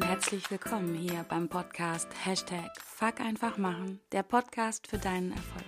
und 0.00 0.08
herzlich 0.08 0.50
willkommen 0.50 0.94
hier 0.94 1.24
beim 1.28 1.48
Podcast 1.48 2.08
Hashtag 2.24 2.70
Fuck 2.82 3.20
einfach 3.20 3.58
machen, 3.58 4.00
der 4.12 4.22
Podcast 4.22 4.86
für 4.86 4.96
deinen 4.96 5.32
Erfolg. 5.32 5.66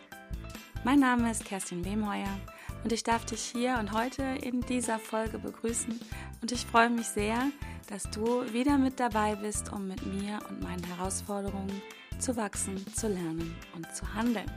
Mein 0.84 1.00
Name 1.00 1.30
ist 1.30 1.44
Kerstin 1.44 1.84
Wemheuer 1.84 2.38
und 2.82 2.92
ich 2.92 3.02
darf 3.02 3.26
dich 3.26 3.42
hier 3.42 3.76
und 3.78 3.92
heute 3.92 4.22
in 4.22 4.62
dieser 4.62 4.98
Folge 4.98 5.38
begrüßen 5.38 6.00
und 6.40 6.50
ich 6.52 6.64
freue 6.64 6.88
mich 6.88 7.08
sehr, 7.08 7.50
dass 7.88 8.10
du 8.10 8.50
wieder 8.52 8.78
mit 8.78 9.00
dabei 9.00 9.34
bist, 9.34 9.70
um 9.70 9.88
mit 9.88 10.06
mir 10.06 10.38
und 10.48 10.62
meinen 10.62 10.84
Herausforderungen 10.84 11.82
zu 12.18 12.34
wachsen, 12.36 12.86
zu 12.94 13.08
lernen 13.08 13.54
und 13.74 13.94
zu 13.94 14.14
handeln. 14.14 14.50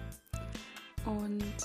Und 1.06 1.56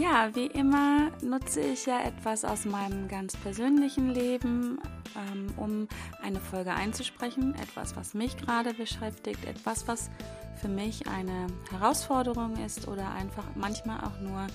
ja, 0.00 0.34
wie 0.34 0.46
immer 0.46 1.10
nutze 1.22 1.60
ich 1.60 1.84
ja 1.84 2.00
etwas 2.00 2.44
aus 2.44 2.64
meinem 2.64 3.06
ganz 3.06 3.36
persönlichen 3.36 4.08
Leben, 4.08 4.78
ähm, 5.14 5.52
um 5.58 5.88
eine 6.22 6.40
Folge 6.40 6.72
einzusprechen. 6.72 7.54
Etwas, 7.56 7.96
was 7.96 8.14
mich 8.14 8.36
gerade 8.38 8.72
beschäftigt, 8.72 9.44
etwas, 9.44 9.86
was 9.88 10.10
für 10.56 10.68
mich 10.68 11.06
eine 11.06 11.48
Herausforderung 11.70 12.56
ist 12.64 12.88
oder 12.88 13.10
einfach 13.12 13.44
manchmal 13.54 14.00
auch 14.00 14.18
nur 14.20 14.46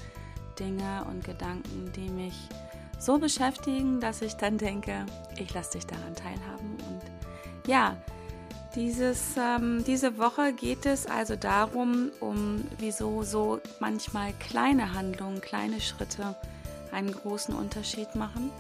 Dinge 0.60 1.06
und 1.12 1.24
Gedanken, 1.24 1.92
die 1.96 2.10
mich 2.10 2.50
so 2.98 3.20
beschäftigen, 3.20 4.00
dass 4.00 4.24
ich 4.24 4.34
dann 4.34 4.58
denke, 4.58 5.06
ich 5.38 5.54
lasse 5.54 5.74
dich 5.74 5.86
daran 5.86 6.16
teilhaben. 6.16 6.72
Und 6.90 7.02
ja, 7.68 7.96
dieses, 8.76 9.38
ähm, 9.38 9.84
diese 9.86 10.18
Woche 10.18 10.54
geht 10.54 10.86
es 10.86 11.08
also 11.08 11.36
darum, 11.36 12.12
um 12.20 12.64
wieso 12.78 13.24
so 13.24 13.62
manchmal 13.80 14.34
kleine 14.34 14.94
Handlungen, 14.94 15.42
kleine 15.42 15.80
Schritte 15.80 16.36
einen 16.92 17.12
großen 17.12 17.56
Unterschied 17.56 18.16
machen. 18.16 18.52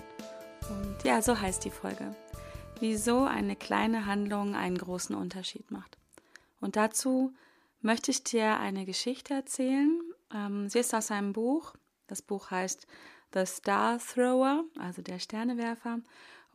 Und 0.69 1.03
ja, 1.03 1.21
so 1.21 1.39
heißt 1.39 1.65
die 1.65 1.69
Folge. 1.69 2.15
Wieso 2.79 3.23
eine 3.23 3.55
kleine 3.55 4.05
Handlung 4.05 4.55
einen 4.55 4.77
großen 4.77 5.15
Unterschied 5.15 5.69
macht. 5.71 5.97
Und 6.59 6.75
dazu 6.75 7.33
möchte 7.81 8.11
ich 8.11 8.23
dir 8.23 8.57
eine 8.57 8.85
Geschichte 8.85 9.33
erzählen. 9.33 10.01
Ähm, 10.33 10.69
sie 10.69 10.79
ist 10.79 10.95
aus 10.95 11.11
einem 11.11 11.33
Buch. 11.33 11.73
Das 12.07 12.21
Buch 12.21 12.51
heißt 12.51 12.87
The 13.33 13.45
Star 13.45 13.99
Thrower, 13.99 14.63
also 14.79 15.01
der 15.01 15.19
Sternewerfer 15.19 15.99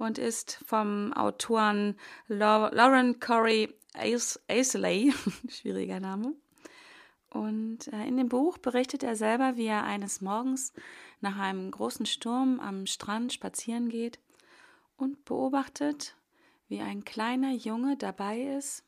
und 0.00 0.18
ist 0.18 0.60
vom 0.66 1.12
Autoren 1.12 1.96
Lauren 2.26 3.20
Corey 3.20 3.72
Aisley, 3.94 5.12
schwieriger 5.48 6.00
Name. 6.00 6.34
Und 7.28 7.86
äh, 7.92 8.08
in 8.08 8.16
dem 8.16 8.28
Buch 8.28 8.58
berichtet 8.58 9.02
er 9.02 9.14
selber, 9.14 9.56
wie 9.56 9.66
er 9.66 9.84
eines 9.84 10.20
Morgens 10.20 10.72
nach 11.20 11.38
einem 11.38 11.70
großen 11.70 12.06
Sturm 12.06 12.60
am 12.60 12.86
Strand 12.86 13.32
spazieren 13.32 13.88
geht 13.88 14.18
und 14.96 15.24
beobachtet, 15.26 16.16
wie 16.68 16.80
ein 16.80 17.04
kleiner 17.04 17.52
Junge 17.52 17.96
dabei 17.96 18.40
ist, 18.40 18.84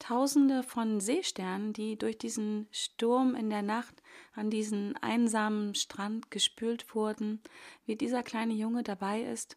Tausende 0.00 0.62
von 0.62 1.00
Seesternen, 1.00 1.72
die 1.72 1.96
durch 1.96 2.18
diesen 2.18 2.68
Sturm 2.72 3.34
in 3.34 3.48
der 3.48 3.62
Nacht 3.62 4.02
an 4.34 4.50
diesen 4.50 4.96
einsamen 4.98 5.74
Strand 5.74 6.30
gespült 6.30 6.94
wurden, 6.94 7.40
wie 7.86 7.96
dieser 7.96 8.22
kleine 8.22 8.54
Junge 8.54 8.82
dabei 8.82 9.22
ist, 9.22 9.56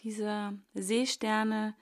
diese 0.00 0.58
Seesterne 0.74 1.74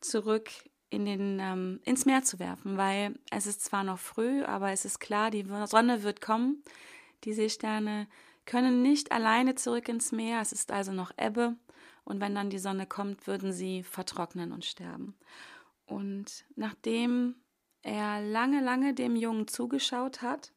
zurück 0.00 0.50
in 0.90 1.06
den, 1.06 1.38
ähm, 1.40 1.80
ins 1.84 2.06
Meer 2.06 2.22
zu 2.22 2.38
werfen, 2.38 2.76
weil 2.76 3.18
es 3.30 3.46
ist 3.46 3.64
zwar 3.64 3.84
noch 3.84 3.98
früh, 3.98 4.44
aber 4.44 4.70
es 4.70 4.84
ist 4.84 5.00
klar, 5.00 5.30
die 5.30 5.44
Sonne 5.66 6.02
wird 6.02 6.20
kommen. 6.20 6.62
Die 7.24 7.32
Seesterne 7.32 8.06
können 8.46 8.82
nicht 8.82 9.10
alleine 9.10 9.54
zurück 9.54 9.88
ins 9.88 10.12
Meer, 10.12 10.40
es 10.40 10.52
ist 10.52 10.70
also 10.70 10.92
noch 10.92 11.12
Ebbe 11.16 11.56
und 12.04 12.20
wenn 12.20 12.34
dann 12.34 12.50
die 12.50 12.58
Sonne 12.58 12.86
kommt, 12.86 13.26
würden 13.26 13.52
sie 13.52 13.82
vertrocknen 13.82 14.52
und 14.52 14.64
sterben. 14.64 15.16
Und 15.86 16.44
nachdem 16.54 17.36
er 17.82 18.22
lange, 18.22 18.62
lange 18.62 18.94
dem 18.94 19.16
Jungen 19.16 19.48
zugeschaut 19.48 20.22
hat, 20.22 20.52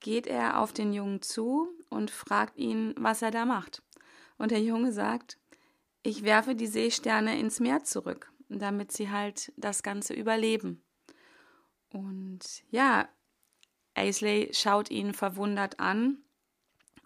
geht 0.00 0.26
er 0.26 0.60
auf 0.60 0.72
den 0.72 0.92
Jungen 0.92 1.22
zu 1.22 1.68
und 1.88 2.10
fragt 2.10 2.56
ihn, 2.56 2.94
was 2.98 3.22
er 3.22 3.30
da 3.30 3.44
macht. 3.44 3.82
Und 4.36 4.50
der 4.50 4.62
Junge 4.62 4.92
sagt, 4.92 5.38
ich 6.02 6.22
werfe 6.22 6.54
die 6.54 6.66
Seesterne 6.66 7.38
ins 7.38 7.60
Meer 7.60 7.84
zurück, 7.84 8.32
damit 8.48 8.92
sie 8.92 9.10
halt 9.10 9.52
das 9.56 9.82
Ganze 9.82 10.14
überleben. 10.14 10.82
Und 11.90 12.40
ja, 12.70 13.08
Aisley 13.94 14.50
schaut 14.52 14.90
ihn 14.90 15.12
verwundert 15.12 15.80
an 15.80 16.18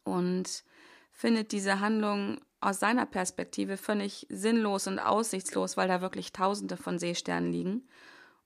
und 0.04 0.64
findet 1.10 1.52
diese 1.52 1.80
Handlung 1.80 2.40
aus 2.60 2.80
seiner 2.80 3.06
Perspektive 3.06 3.76
völlig 3.76 4.26
sinnlos 4.28 4.86
und 4.86 4.98
aussichtslos, 4.98 5.76
weil 5.76 5.88
da 5.88 6.00
wirklich 6.00 6.32
Tausende 6.32 6.76
von 6.76 6.98
Seesternen 6.98 7.52
liegen. 7.52 7.88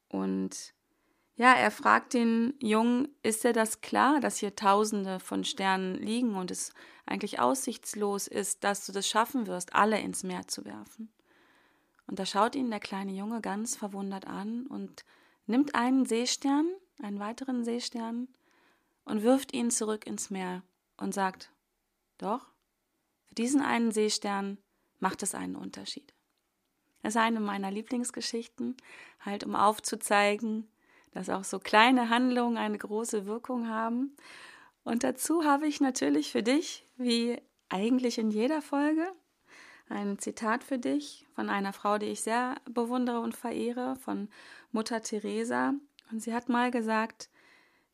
Und 0.08 0.74
ja, 1.36 1.52
er 1.52 1.70
fragt 1.70 2.14
den 2.14 2.54
Jungen, 2.60 3.08
ist 3.22 3.44
dir 3.44 3.52
das 3.52 3.82
klar, 3.82 4.20
dass 4.20 4.38
hier 4.38 4.56
Tausende 4.56 5.20
von 5.20 5.44
Sternen 5.44 5.94
liegen 5.96 6.34
und 6.34 6.50
es 6.50 6.72
eigentlich 7.04 7.38
aussichtslos 7.38 8.26
ist, 8.26 8.64
dass 8.64 8.86
du 8.86 8.92
das 8.92 9.06
schaffen 9.06 9.46
wirst, 9.46 9.74
alle 9.74 10.00
ins 10.00 10.22
Meer 10.22 10.48
zu 10.48 10.64
werfen? 10.64 11.12
Und 12.06 12.18
da 12.18 12.24
schaut 12.24 12.54
ihn 12.54 12.70
der 12.70 12.80
kleine 12.80 13.12
Junge 13.12 13.42
ganz 13.42 13.76
verwundert 13.76 14.26
an 14.26 14.66
und 14.66 15.04
nimmt 15.46 15.74
einen 15.74 16.06
Seestern, 16.06 16.66
einen 17.02 17.18
weiteren 17.18 17.64
Seestern, 17.64 18.28
und 19.04 19.22
wirft 19.22 19.52
ihn 19.52 19.70
zurück 19.70 20.06
ins 20.06 20.30
Meer 20.30 20.62
und 20.96 21.12
sagt, 21.12 21.52
doch, 22.18 22.50
für 23.26 23.34
diesen 23.34 23.60
einen 23.60 23.92
Seestern 23.92 24.58
macht 24.98 25.22
es 25.22 25.34
einen 25.34 25.54
Unterschied. 25.54 26.14
Das 27.02 27.14
ist 27.14 27.20
eine 27.20 27.40
meiner 27.40 27.70
Lieblingsgeschichten, 27.70 28.76
halt 29.20 29.44
um 29.44 29.54
aufzuzeigen, 29.54 30.68
dass 31.16 31.30
auch 31.30 31.44
so 31.44 31.58
kleine 31.58 32.10
Handlungen 32.10 32.58
eine 32.58 32.76
große 32.76 33.24
Wirkung 33.24 33.68
haben. 33.68 34.14
Und 34.84 35.02
dazu 35.02 35.44
habe 35.44 35.66
ich 35.66 35.80
natürlich 35.80 36.30
für 36.30 36.42
dich, 36.42 36.86
wie 36.98 37.40
eigentlich 37.70 38.18
in 38.18 38.30
jeder 38.30 38.60
Folge, 38.60 39.10
ein 39.88 40.18
Zitat 40.18 40.62
für 40.62 40.78
dich 40.78 41.26
von 41.34 41.48
einer 41.48 41.72
Frau, 41.72 41.96
die 41.96 42.06
ich 42.06 42.20
sehr 42.20 42.56
bewundere 42.68 43.20
und 43.20 43.34
verehre, 43.34 43.96
von 43.96 44.28
Mutter 44.72 45.00
Teresa. 45.00 45.72
Und 46.10 46.22
sie 46.22 46.34
hat 46.34 46.50
mal 46.50 46.70
gesagt, 46.70 47.30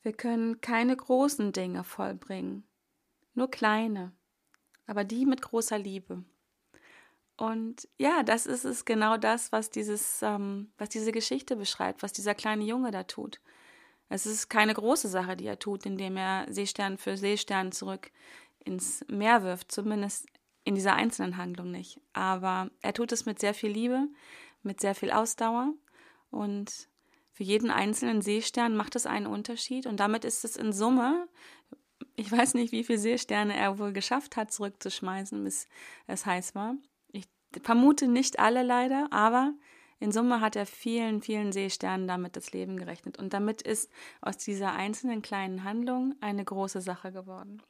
wir 0.02 0.12
können 0.12 0.60
keine 0.60 0.96
großen 0.96 1.52
Dinge 1.52 1.84
vollbringen, 1.84 2.64
nur 3.34 3.52
kleine, 3.52 4.10
aber 4.88 5.04
die 5.04 5.26
mit 5.26 5.42
großer 5.42 5.78
Liebe. 5.78 6.24
Und 7.42 7.88
ja, 7.98 8.22
das 8.22 8.46
ist 8.46 8.64
es 8.64 8.84
genau 8.84 9.16
das, 9.16 9.50
was 9.50 9.68
dieses, 9.68 10.22
ähm, 10.22 10.70
was 10.78 10.90
diese 10.90 11.10
Geschichte 11.10 11.56
beschreibt, 11.56 12.04
was 12.04 12.12
dieser 12.12 12.36
kleine 12.36 12.62
Junge 12.62 12.92
da 12.92 13.02
tut. 13.02 13.40
Es 14.08 14.26
ist 14.26 14.48
keine 14.48 14.74
große 14.74 15.08
Sache, 15.08 15.36
die 15.36 15.46
er 15.46 15.58
tut, 15.58 15.84
indem 15.84 16.16
er 16.16 16.46
Seestern 16.48 16.98
für 16.98 17.16
Seestern 17.16 17.72
zurück 17.72 18.12
ins 18.64 19.04
Meer 19.08 19.42
wirft, 19.42 19.72
zumindest 19.72 20.28
in 20.62 20.76
dieser 20.76 20.94
einzelnen 20.94 21.36
Handlung 21.36 21.72
nicht. 21.72 22.00
Aber 22.12 22.70
er 22.80 22.92
tut 22.92 23.10
es 23.10 23.26
mit 23.26 23.40
sehr 23.40 23.54
viel 23.54 23.72
Liebe, 23.72 24.06
mit 24.62 24.80
sehr 24.80 24.94
viel 24.94 25.10
Ausdauer 25.10 25.74
und 26.30 26.88
für 27.32 27.42
jeden 27.42 27.72
einzelnen 27.72 28.22
Seestern 28.22 28.76
macht 28.76 28.94
es 28.94 29.04
einen 29.04 29.26
Unterschied 29.26 29.86
und 29.86 29.98
damit 29.98 30.24
ist 30.24 30.44
es 30.44 30.54
in 30.54 30.72
Summe, 30.72 31.26
ich 32.14 32.30
weiß 32.30 32.54
nicht, 32.54 32.70
wie 32.70 32.84
viele 32.84 33.00
Seesterne 33.00 33.56
er 33.56 33.80
wohl 33.80 33.92
geschafft 33.92 34.36
hat, 34.36 34.52
zurückzuschmeißen, 34.52 35.42
bis 35.42 35.66
es 36.06 36.24
heiß 36.24 36.54
war 36.54 36.76
vermute 37.62 38.08
nicht 38.08 38.38
alle 38.38 38.62
leider, 38.62 39.08
aber 39.10 39.52
in 40.00 40.10
Summe 40.12 40.40
hat 40.40 40.56
er 40.56 40.66
vielen, 40.66 41.22
vielen 41.22 41.52
Seesternen 41.52 42.08
damit 42.08 42.36
das 42.36 42.52
Leben 42.52 42.76
gerechnet. 42.76 43.18
Und 43.18 43.32
damit 43.32 43.62
ist 43.62 43.90
aus 44.20 44.36
dieser 44.36 44.72
einzelnen 44.72 45.22
kleinen 45.22 45.62
Handlung 45.64 46.14
eine 46.20 46.44
große 46.44 46.80
Sache 46.80 47.12
geworden. 47.12 47.62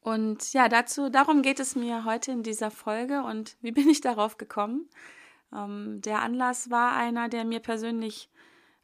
Und 0.00 0.52
ja, 0.52 0.68
dazu, 0.68 1.08
darum 1.08 1.42
geht 1.42 1.58
es 1.58 1.74
mir 1.74 2.04
heute 2.04 2.30
in 2.30 2.44
dieser 2.44 2.70
Folge. 2.70 3.22
Und 3.24 3.56
wie 3.60 3.72
bin 3.72 3.88
ich 3.88 4.00
darauf 4.00 4.38
gekommen? 4.38 4.88
Ähm, 5.52 6.00
der 6.02 6.22
Anlass 6.22 6.70
war 6.70 6.92
einer, 6.92 7.28
der 7.28 7.44
mir 7.44 7.58
persönlich 7.58 8.30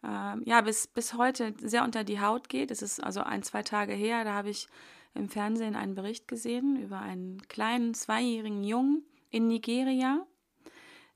äh, 0.03 0.37
ja 0.45 0.61
bis, 0.63 0.89
bis 0.89 1.15
heute 1.15 1.55
sehr 1.61 1.85
unter 1.85 2.03
die 2.05 2.21
Haut 2.21 2.49
geht. 2.49 2.71
Es 2.71 2.83
ist 2.83 3.03
also 3.03 3.21
ein, 3.21 3.43
zwei 3.43 3.63
Tage 3.63 3.93
her, 3.93 4.25
da 4.25 4.35
habe 4.35 4.51
ich 4.51 4.67
im 5.15 5.29
Fernsehen 5.29 5.77
einen 5.77 5.95
Bericht 5.95 6.27
gesehen 6.27 6.77
über 6.77 6.99
einen 6.99 7.41
kleinen 7.49 7.95
zweijährigen 7.95 8.65
Jungen, 8.65 9.05
in 9.33 9.49
Nigeria, 9.49 10.25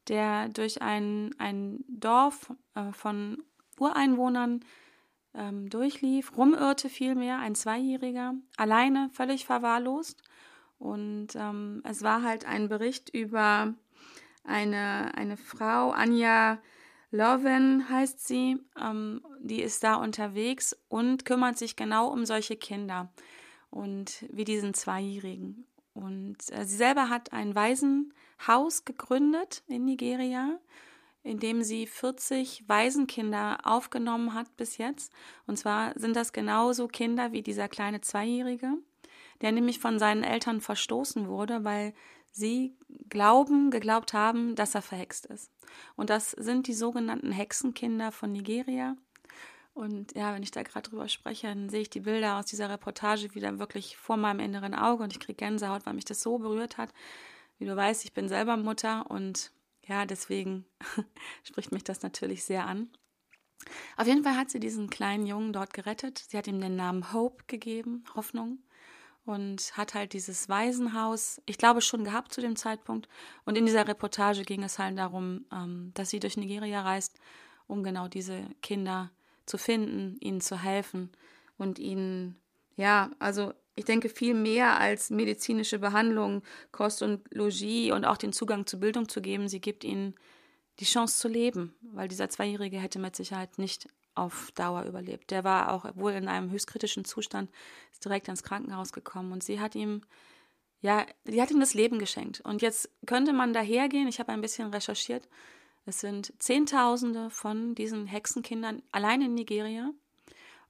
der 0.09 0.49
durch 0.49 0.83
ein, 0.83 1.31
ein 1.39 1.85
Dorf 1.87 2.53
äh, 2.75 2.93
von 2.93 3.43
Ureinwohnern 3.79 4.65
ähm, 5.35 5.69
durchlief, 5.69 6.37
rumirrte 6.37 6.89
vielmehr, 6.89 7.39
ein 7.39 7.55
Zweijähriger, 7.55 8.35
alleine, 8.57 9.11
völlig 9.13 9.47
verwahrlost. 9.47 10.23
Und 10.79 11.29
ähm, 11.37 11.83
es 11.85 12.03
war 12.03 12.23
halt 12.23 12.47
ein 12.47 12.69
Bericht 12.69 13.11
über 13.11 13.75
eine, 14.45 15.15
eine 15.15 15.37
Frau, 15.37 15.91
Anja 15.91 16.59
Loven 17.11 17.89
heißt 17.89 18.27
sie, 18.27 18.59
ähm, 18.81 19.23
die 19.41 19.63
ist 19.63 19.85
da 19.85 19.95
unterwegs 19.95 20.77
und 20.89 21.25
kümmert 21.25 21.57
sich 21.57 21.77
genau 21.77 22.09
um 22.09 22.27
solche 22.27 22.57
Kinder 22.57 23.13
und 23.71 24.27
wie 24.31 24.45
diesen 24.45 24.75
Zweijährigen. 24.75 25.67
Und 25.97 26.37
äh, 26.53 26.65
sie 26.65 26.77
selber 26.77 27.09
hat 27.09 27.33
ein 27.33 27.55
Waisenhaus 27.55 28.85
gegründet 28.85 29.63
in 29.67 29.87
Nigeria, 29.87 30.59
in 31.23 31.39
dem 31.41 31.63
sie 31.63 31.87
40 31.87 32.69
Waisenkinder 32.69 33.61
aufgenommen 33.65 34.35
hat 34.35 34.55
bis 34.59 34.77
jetzt. 34.77 35.11
Und 35.47 35.59
zwar 35.59 35.99
sind 35.99 36.15
das 36.15 36.35
genauso 36.35 36.87
Kinder 36.87 37.33
wie 37.33 37.43
dieser 37.43 37.69
kleine 37.69 38.03
Zweijährige, 38.03 38.75
der 39.41 39.53
nämlich 39.53 39.81
von 39.81 39.99
seinen 39.99 40.23
Eltern 40.23 40.61
verstoßen 40.61 41.29
wurde, 41.29 41.65
weil 41.65 41.95
sie 42.31 42.77
glauben, 43.09 43.71
geglaubt 43.71 44.13
haben, 44.13 44.55
dass 44.55 44.75
er 44.75 44.83
verhext 44.83 45.25
ist. 45.27 45.51
Und 45.97 46.11
das 46.11 46.33
sind 46.33 46.67
die 46.67 46.75
sogenannten 46.75 47.33
Hexenkinder 47.33 48.13
von 48.13 48.33
Nigeria. 48.33 48.97
Und 49.77 50.17
ja, 50.17 50.33
wenn 50.33 50.43
ich 50.43 50.53
da 50.53 50.63
gerade 50.63 50.89
drüber 50.89 51.07
spreche, 51.07 51.49
dann 51.49 51.69
sehe 51.69 51.83
ich 51.83 51.91
die 51.91 52.01
Bilder 52.01 52.39
aus 52.39 52.47
dieser 52.47 52.71
Reportage 52.71 53.35
wieder 53.35 53.59
wirklich 53.59 53.99
vor 53.99 54.17
meinem 54.17 54.41
inneren 54.41 54.75
Auge 54.75 55.03
und 55.03 55.13
ich 55.13 55.21
kriege 55.21 55.37
Gänsehaut, 55.37 55.85
weil 55.85 55.93
mich 55.93 56.07
das 56.07 56.23
so 56.23 56.39
berührt 56.39 56.79
hat. 56.79 56.95
Wie 57.59 57.67
du 57.67 57.77
weißt, 57.77 58.07
ich 58.07 58.15
bin 58.15 58.27
selber 58.27 58.57
Mutter 58.57 59.11
und 59.11 59.53
ja, 59.87 60.07
deswegen 60.07 60.65
spricht 61.45 61.73
mich 61.73 61.85
das 61.85 62.01
natürlich 62.01 62.43
sehr 62.43 62.67
an. 62.67 62.89
Auf 63.99 64.07
jeden 64.07 64.25
Fall 64.25 64.39
hat 64.39 64.49
sie 64.49 64.61
diesen 64.61 64.89
kleinen 64.89 65.27
Jungen 65.27 65.53
dort 65.53 65.75
gerettet. 65.75 66.25
Sie 66.27 66.39
hat 66.39 66.47
ihm 66.47 66.59
den 66.59 66.77
Namen 66.77 67.13
Hope 67.13 67.45
gegeben, 67.47 68.05
Hoffnung 68.15 68.61
und 69.27 69.77
hat 69.77 69.93
halt 69.93 70.15
dieses 70.15 70.49
Waisenhaus, 70.49 71.43
ich 71.45 71.59
glaube, 71.59 71.83
schon 71.83 72.03
gehabt 72.03 72.33
zu 72.33 72.41
dem 72.41 72.57
Zeitpunkt. 72.57 73.11
Und 73.45 73.59
in 73.59 73.67
dieser 73.67 73.87
Reportage 73.87 74.45
ging 74.45 74.63
es 74.63 74.79
halt 74.79 74.97
darum, 74.97 75.45
ähm, 75.53 75.91
dass 75.93 76.09
sie 76.09 76.21
durch 76.21 76.39
Nigeria 76.39 76.81
reist, 76.81 77.21
um 77.67 77.83
genau 77.83 78.09
diese 78.09 78.43
Kinder 78.63 79.11
zu 79.47 79.59
finden, 79.59 80.17
ihnen 80.21 80.41
zu 80.41 80.63
helfen 80.63 81.11
und 81.57 81.79
ihnen, 81.79 82.37
ja, 82.77 83.11
also 83.19 83.53
ich 83.75 83.85
denke, 83.85 84.09
viel 84.09 84.35
mehr 84.35 84.79
als 84.81 85.11
medizinische 85.11 85.79
Behandlung, 85.79 86.43
Kost 86.73 87.03
und 87.03 87.23
Logis 87.33 87.93
und 87.93 88.05
auch 88.05 88.17
den 88.17 88.33
Zugang 88.33 88.67
zur 88.67 88.81
Bildung 88.81 89.09
zu 89.09 89.21
geben. 89.21 89.49
Sie 89.49 89.61
gibt 89.61 89.85
ihnen 89.85 90.15
die 90.81 90.85
Chance 90.85 91.19
zu 91.19 91.29
leben, 91.29 91.75
weil 91.93 92.09
dieser 92.09 92.29
Zweijährige 92.29 92.79
hätte 92.79 92.99
mit 92.99 93.17
Sicherheit 93.17 93.59
nicht 93.59 93.87
auf 94.15 94.51
Dauer 94.53 94.85
überlebt. 94.85 95.31
Der 95.31 95.45
war 95.45 95.73
auch 95.73 95.85
wohl 95.95 96.13
in 96.13 96.27
einem 96.27 96.51
höchstkritischen 96.51 97.05
Zustand, 97.05 97.51
ist 97.93 98.05
direkt 98.05 98.29
ins 98.29 98.43
Krankenhaus 98.43 98.93
gekommen 98.93 99.33
und 99.33 99.45
sie 99.45 99.61
hat 99.61 99.75
ihm, 99.75 100.01
ja, 100.81 101.07
die 101.25 101.41
hat 101.41 101.51
ihm 101.51 101.61
das 101.61 101.75
Leben 101.75 101.99
geschenkt. 101.99 102.41
Und 102.41 102.63
jetzt 102.63 102.89
könnte 103.07 103.35
man 103.35 103.53
dahergehen, 103.53 104.09
ich 104.09 104.21
habe 104.21 104.33
ein 104.33 104.41
bisschen 104.41 104.73
recherchiert, 104.73 105.29
es 105.87 106.01
sind 106.01 106.33
Zehntausende 106.43 107.31
von 107.31 107.75
diesen 107.75 108.07
Hexenkindern 108.07 108.83
allein 108.93 109.23
in 109.23 109.35
Nigeria. 109.35 109.93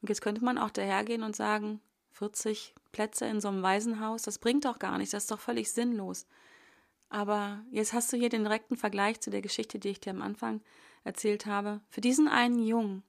Und 0.03 0.09
jetzt 0.09 0.21
könnte 0.21 0.45
man 0.45 0.59
auch 0.59 0.71
dahergehen 0.71 1.23
und 1.23 1.35
sagen, 1.35 1.81
40 2.13 2.75
Plätze 2.93 3.27
in 3.27 3.41
so 3.41 3.49
einem 3.49 3.63
Waisenhaus, 3.63 4.23
das 4.23 4.39
bringt 4.39 4.65
doch 4.65 4.79
gar 4.79 4.99
nichts, 4.99 5.13
das 5.13 5.25
ist 5.25 5.31
doch 5.31 5.41
völlig 5.41 5.73
sinnlos. 5.73 6.27
Aber 7.09 7.65
jetzt 7.71 7.93
hast 7.93 8.13
du 8.13 8.17
hier 8.17 8.29
den 8.29 8.45
direkten 8.45 8.77
Vergleich 8.77 9.21
zu 9.21 9.31
der 9.31 9.43
Geschichte, 9.43 9.79
die 9.79 9.89
ich 9.89 10.01
dir 10.01 10.11
am 10.11 10.23
Anfang 10.23 10.61
erzählt 11.05 11.47
habe. 11.47 11.81
Für 11.89 12.01
diesen 12.01 12.29
einen 12.29 12.59
Jungen 12.59 13.03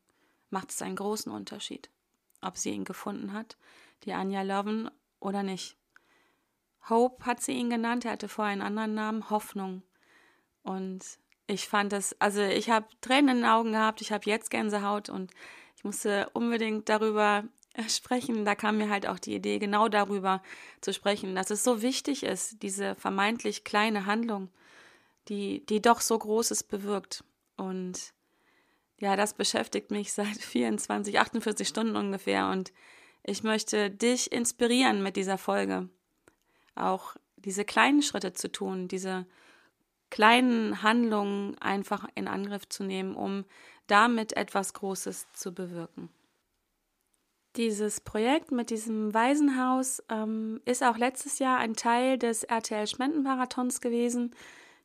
macht 0.50 0.72
es 0.72 0.82
einen 0.82 0.96
großen 0.96 1.32
Unterschied, 1.32 1.90
ob 2.42 2.58
sie 2.58 2.72
ihn 2.72 2.86
gefunden 2.86 3.34
hat, 3.34 3.58
die 4.04 4.14
Anja 4.14 4.44
Loven, 4.44 4.90
oder 5.20 5.44
nicht. 5.44 5.78
Hope 6.90 7.26
hat 7.26 7.42
sie 7.42 7.54
ihn 7.54 7.70
genannt, 7.70 8.06
er 8.06 8.12
hatte 8.12 8.30
vorher 8.30 8.54
einen 8.54 8.62
anderen 8.62 8.94
Namen, 8.94 9.30
Hoffnung. 9.30 9.84
Und 10.64 11.04
ich 11.48 11.68
fand 11.68 11.94
das, 11.94 12.16
also 12.20 12.42
ich 12.42 12.70
habe 12.70 12.86
Tränen 13.02 13.30
in 13.30 13.36
den 13.38 13.50
Augen 13.50 13.72
gehabt, 13.72 14.02
ich 14.02 14.12
habe 14.12 14.30
jetzt 14.30 14.52
Gänsehaut 14.52 15.10
und 15.10 15.32
ich 15.78 15.84
musste 15.84 16.30
unbedingt 16.34 16.90
darüber 16.90 17.46
sprechen. 17.88 18.46
Da 18.46 18.56
kam 18.56 18.78
mir 18.78 18.90
halt 18.90 19.08
auch 19.08 19.20
die 19.20 19.36
Idee, 19.36 19.60
genau 19.60 19.88
darüber 19.88 20.42
zu 20.82 20.94
sprechen, 20.94 21.36
dass 21.36 21.50
es 21.50 21.64
so 21.64 21.82
wichtig 21.82 22.24
ist, 22.24 22.62
diese 22.64 22.96
vermeintlich 22.96 23.64
kleine 23.64 24.06
Handlung, 24.06 24.50
die, 25.30 25.66
die 25.66 25.82
doch 25.82 26.02
so 26.02 26.18
Großes 26.18 26.64
bewirkt. 26.64 27.24
Und 27.56 28.14
ja, 29.00 29.16
das 29.16 29.34
beschäftigt 29.34 29.92
mich 29.92 30.14
seit 30.14 30.38
24, 30.38 31.20
48 31.20 31.68
Stunden 31.68 31.96
ungefähr 31.96 32.50
und 32.50 32.74
ich 33.24 33.44
möchte 33.44 33.92
dich 33.92 34.32
inspirieren 34.32 35.04
mit 35.04 35.16
dieser 35.18 35.38
Folge. 35.38 35.90
Auch 36.76 37.16
diese 37.36 37.66
kleinen 37.66 38.02
Schritte 38.02 38.34
zu 38.34 38.52
tun, 38.52 38.88
diese 38.88 39.26
kleinen 40.10 40.84
Handlungen 40.84 41.58
einfach 41.60 42.08
in 42.16 42.28
Angriff 42.28 42.68
zu 42.70 42.84
nehmen, 42.84 43.16
um 43.16 43.46
damit 43.88 44.34
etwas 44.34 44.74
Großes 44.74 45.28
zu 45.34 45.54
bewirken. 45.54 46.10
Dieses 47.56 48.02
Projekt 48.02 48.52
mit 48.52 48.70
diesem 48.70 49.14
Waisenhaus 49.14 50.04
ähm, 50.10 50.62
ist 50.66 50.84
auch 50.84 50.98
letztes 50.98 51.40
Jahr 51.40 51.58
ein 51.58 51.74
Teil 51.74 52.20
des 52.20 52.44
RTL 52.44 52.86
Spendenmarathons 52.86 53.82
gewesen. 53.82 54.36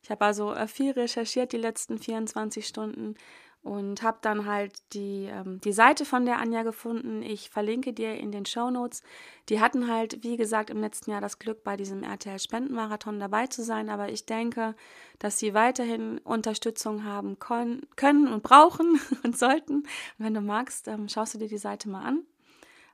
Ich 0.01 0.09
habe 0.09 0.25
also 0.25 0.53
äh, 0.53 0.67
viel 0.67 0.91
recherchiert 0.91 1.53
die 1.53 1.57
letzten 1.57 1.99
24 1.99 2.65
Stunden 2.65 3.15
und 3.63 4.03
habe 4.03 4.17
dann 4.21 4.45
halt 4.45 4.73
die, 4.91 5.29
ähm, 5.31 5.61
die 5.61 5.71
Seite 5.71 6.03
von 6.03 6.25
der 6.25 6.39
Anja 6.39 6.63
gefunden. 6.63 7.23
Ich 7.23 7.49
verlinke 7.49 7.93
dir 7.93 8.15
in 8.15 8.31
den 8.31 8.45
Show 8.45 8.69
Notes. 8.69 9.01
Die 9.47 9.61
hatten 9.61 9.89
halt, 9.89 10.21
wie 10.21 10.35
gesagt, 10.35 10.69
im 10.69 10.81
letzten 10.81 11.11
Jahr 11.11 11.21
das 11.21 11.39
Glück, 11.39 11.63
bei 11.63 11.77
diesem 11.77 12.03
RTL 12.03 12.39
Spendenmarathon 12.39 13.21
dabei 13.21 13.47
zu 13.47 13.63
sein. 13.63 13.89
Aber 13.89 14.09
ich 14.09 14.25
denke, 14.25 14.75
dass 15.17 15.39
sie 15.39 15.53
weiterhin 15.53 16.17
Unterstützung 16.19 17.05
haben 17.05 17.39
können 17.39 17.87
und 18.27 18.43
brauchen 18.43 18.99
und 19.23 19.37
sollten. 19.37 19.87
Wenn 20.17 20.33
du 20.33 20.41
magst, 20.41 20.89
ähm, 20.89 21.07
schaust 21.07 21.33
du 21.33 21.37
dir 21.37 21.47
die 21.47 21.57
Seite 21.57 21.87
mal 21.87 22.03
an. 22.03 22.23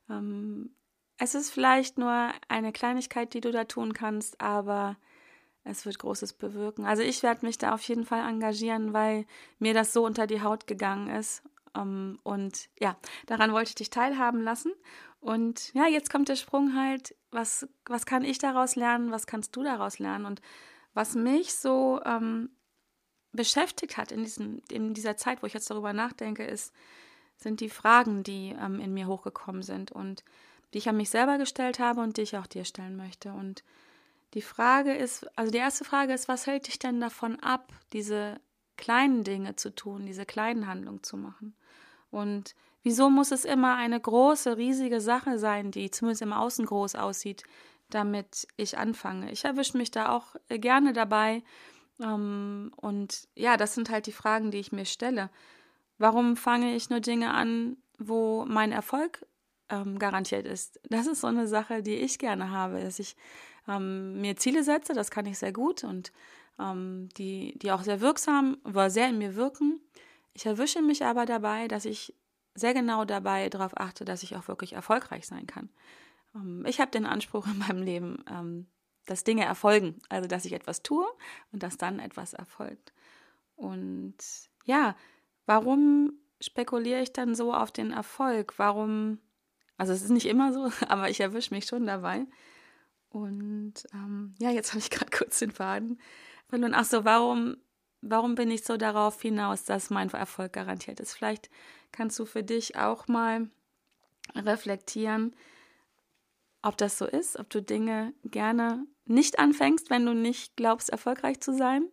Ähm, 0.07 0.69
es 1.17 1.33
ist 1.33 1.49
vielleicht 1.49 1.97
nur 1.97 2.29
eine 2.47 2.71
Kleinigkeit, 2.71 3.33
die 3.33 3.41
du 3.41 3.51
da 3.51 3.63
tun 3.63 3.93
kannst, 3.93 4.39
aber 4.39 4.97
es 5.69 5.85
wird 5.85 5.99
Großes 5.99 6.33
bewirken. 6.33 6.85
Also 6.85 7.03
ich 7.03 7.23
werde 7.23 7.45
mich 7.45 7.57
da 7.57 7.73
auf 7.73 7.81
jeden 7.83 8.05
Fall 8.05 8.27
engagieren, 8.27 8.93
weil 8.93 9.25
mir 9.59 9.73
das 9.73 9.93
so 9.93 10.05
unter 10.05 10.27
die 10.27 10.41
Haut 10.41 10.67
gegangen 10.67 11.09
ist. 11.09 11.43
Ähm, 11.75 12.19
und 12.23 12.69
ja, 12.79 12.97
daran 13.27 13.53
wollte 13.53 13.69
ich 13.69 13.75
dich 13.75 13.89
teilhaben 13.89 14.41
lassen. 14.41 14.73
Und 15.19 15.73
ja, 15.73 15.87
jetzt 15.87 16.09
kommt 16.09 16.29
der 16.29 16.35
Sprung 16.35 16.75
halt, 16.75 17.15
was, 17.31 17.67
was 17.85 18.05
kann 18.05 18.23
ich 18.23 18.37
daraus 18.37 18.75
lernen, 18.75 19.11
was 19.11 19.27
kannst 19.27 19.55
du 19.55 19.63
daraus 19.63 19.99
lernen? 19.99 20.25
Und 20.25 20.41
was 20.93 21.15
mich 21.15 21.53
so 21.53 22.01
ähm, 22.05 22.49
beschäftigt 23.31 23.97
hat 23.97 24.11
in, 24.11 24.23
diesen, 24.23 24.61
in 24.69 24.93
dieser 24.93 25.17
Zeit, 25.17 25.41
wo 25.41 25.47
ich 25.47 25.53
jetzt 25.53 25.69
darüber 25.69 25.93
nachdenke, 25.93 26.45
ist, 26.45 26.73
sind 27.37 27.59
die 27.59 27.69
Fragen, 27.69 28.23
die 28.23 28.55
ähm, 28.59 28.79
in 28.79 28.93
mir 28.93 29.07
hochgekommen 29.07 29.61
sind 29.61 29.91
und 29.91 30.23
die 30.73 30.79
ich 30.79 30.89
an 30.89 30.97
mich 30.97 31.09
selber 31.09 31.37
gestellt 31.37 31.79
habe 31.79 32.01
und 32.01 32.17
die 32.17 32.21
ich 32.21 32.37
auch 32.37 32.47
dir 32.47 32.65
stellen 32.65 32.95
möchte. 32.95 33.31
Und 33.31 33.63
die 34.33 34.41
Frage 34.41 34.93
ist, 34.93 35.25
also 35.37 35.51
die 35.51 35.57
erste 35.57 35.85
Frage 35.85 36.13
ist, 36.13 36.27
was 36.27 36.45
hält 36.45 36.67
dich 36.67 36.79
denn 36.79 37.01
davon 37.01 37.39
ab, 37.39 37.73
diese 37.93 38.39
kleinen 38.77 39.23
Dinge 39.23 39.55
zu 39.55 39.73
tun, 39.73 40.05
diese 40.05 40.25
kleinen 40.25 40.67
Handlungen 40.67 41.03
zu 41.03 41.17
machen? 41.17 41.55
Und 42.11 42.55
wieso 42.83 43.09
muss 43.09 43.31
es 43.31 43.45
immer 43.45 43.75
eine 43.75 43.99
große, 43.99 44.57
riesige 44.57 45.01
Sache 45.01 45.39
sein, 45.39 45.71
die 45.71 45.91
zumindest 45.91 46.21
im 46.21 46.33
Außen 46.33 46.65
groß 46.65 46.95
aussieht, 46.95 47.43
damit 47.89 48.47
ich 48.55 48.77
anfange? 48.77 49.31
Ich 49.31 49.45
erwische 49.45 49.77
mich 49.77 49.91
da 49.91 50.09
auch 50.09 50.35
gerne 50.47 50.93
dabei. 50.93 51.43
Ähm, 51.99 52.71
und 52.77 53.27
ja, 53.35 53.57
das 53.57 53.73
sind 53.73 53.89
halt 53.89 54.05
die 54.05 54.11
Fragen, 54.11 54.51
die 54.51 54.59
ich 54.59 54.71
mir 54.71 54.85
stelle. 54.85 55.29
Warum 55.97 56.37
fange 56.37 56.75
ich 56.75 56.89
nur 56.89 57.01
Dinge 57.01 57.33
an, 57.33 57.77
wo 57.97 58.45
mein 58.45 58.71
Erfolg 58.71 59.25
ähm, 59.69 59.99
garantiert 59.99 60.45
ist? 60.45 60.79
Das 60.89 61.07
ist 61.07 61.21
so 61.21 61.27
eine 61.27 61.47
Sache, 61.47 61.81
die 61.83 61.95
ich 61.95 62.19
gerne 62.19 62.51
habe, 62.51 62.81
dass 62.81 62.99
ich 62.99 63.15
ähm, 63.67 64.21
mir 64.21 64.35
Ziele 64.35 64.63
setze, 64.63 64.93
das 64.93 65.11
kann 65.11 65.25
ich 65.25 65.37
sehr 65.37 65.53
gut 65.53 65.83
und 65.83 66.11
ähm, 66.59 67.09
die, 67.17 67.57
die 67.59 67.71
auch 67.71 67.83
sehr 67.83 68.01
wirksam, 68.01 68.57
war 68.63 68.89
sehr 68.89 69.09
in 69.09 69.17
mir 69.17 69.35
wirken. 69.35 69.81
Ich 70.33 70.45
erwische 70.45 70.81
mich 70.81 71.03
aber 71.05 71.25
dabei, 71.25 71.67
dass 71.67 71.85
ich 71.85 72.15
sehr 72.55 72.73
genau 72.73 73.05
dabei 73.05 73.49
darauf 73.49 73.77
achte, 73.77 74.05
dass 74.05 74.23
ich 74.23 74.35
auch 74.35 74.47
wirklich 74.47 74.73
erfolgreich 74.73 75.27
sein 75.27 75.47
kann. 75.47 75.69
Ähm, 76.35 76.65
ich 76.67 76.79
habe 76.79 76.91
den 76.91 77.05
Anspruch 77.05 77.47
in 77.47 77.57
meinem 77.57 77.83
Leben, 77.83 78.23
ähm, 78.29 78.67
dass 79.05 79.23
Dinge 79.23 79.45
erfolgen, 79.45 79.99
also 80.09 80.27
dass 80.27 80.45
ich 80.45 80.53
etwas 80.53 80.83
tue 80.83 81.05
und 81.51 81.63
dass 81.63 81.77
dann 81.77 81.99
etwas 81.99 82.33
erfolgt. 82.33 82.93
Und 83.55 84.17
ja, 84.65 84.95
warum 85.45 86.13
spekuliere 86.39 87.01
ich 87.01 87.11
dann 87.11 87.35
so 87.35 87.53
auf 87.53 87.71
den 87.71 87.91
Erfolg? 87.91 88.53
Warum, 88.57 89.19
also 89.79 89.93
es 89.93 90.03
ist 90.03 90.11
nicht 90.11 90.27
immer 90.27 90.53
so, 90.53 90.71
aber 90.87 91.09
ich 91.09 91.19
erwische 91.19 91.53
mich 91.53 91.65
schon 91.65 91.87
dabei, 91.87 92.27
und 93.09 93.73
ähm, 93.93 94.35
ja, 94.39 94.51
jetzt 94.51 94.69
habe 94.69 94.79
ich 94.79 94.89
gerade 94.89 95.11
kurz 95.17 95.39
den 95.39 95.51
Faden 95.51 95.99
verloren. 96.47 96.73
Ach 96.75 96.85
so, 96.85 97.05
warum, 97.05 97.57
warum 98.01 98.35
bin 98.35 98.51
ich 98.51 98.63
so 98.63 98.77
darauf 98.77 99.21
hinaus, 99.21 99.63
dass 99.63 99.89
mein 99.89 100.09
Erfolg 100.09 100.53
garantiert 100.53 100.99
ist? 100.99 101.13
Vielleicht 101.13 101.49
kannst 101.91 102.17
du 102.19 102.25
für 102.25 102.43
dich 102.43 102.75
auch 102.77 103.07
mal 103.07 103.49
reflektieren, 104.35 105.35
ob 106.61 106.77
das 106.77 106.97
so 106.97 107.05
ist, 107.05 107.39
ob 107.39 107.49
du 107.49 107.61
Dinge 107.61 108.13
gerne 108.25 108.85
nicht 109.05 109.39
anfängst, 109.39 109.89
wenn 109.89 110.05
du 110.05 110.13
nicht 110.13 110.55
glaubst, 110.55 110.89
erfolgreich 110.89 111.39
zu 111.39 111.55
sein. 111.55 111.85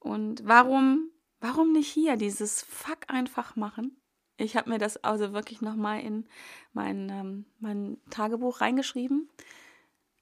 Und 0.00 0.42
warum, 0.46 1.10
warum 1.40 1.72
nicht 1.72 1.92
hier 1.92 2.16
dieses 2.16 2.62
Fuck 2.62 3.04
einfach 3.08 3.54
machen? 3.54 3.99
Ich 4.40 4.56
habe 4.56 4.70
mir 4.70 4.78
das 4.78 4.96
also 5.04 5.32
wirklich 5.32 5.60
nochmal 5.60 6.00
in 6.00 6.26
mein, 6.72 7.08
ähm, 7.08 7.44
mein 7.60 7.98
Tagebuch 8.10 8.60
reingeschrieben 8.60 9.28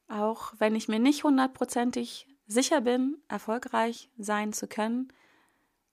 auch 0.08 0.54
wenn 0.58 0.75
ich 0.75 0.88
mir 0.88 0.98
nicht 0.98 1.25
hundertprozentig 1.25 2.26
sicher 2.46 2.80
bin, 2.80 3.18
erfolgreich 3.28 4.10
sein 4.16 4.52
zu 4.52 4.66
können, 4.66 5.12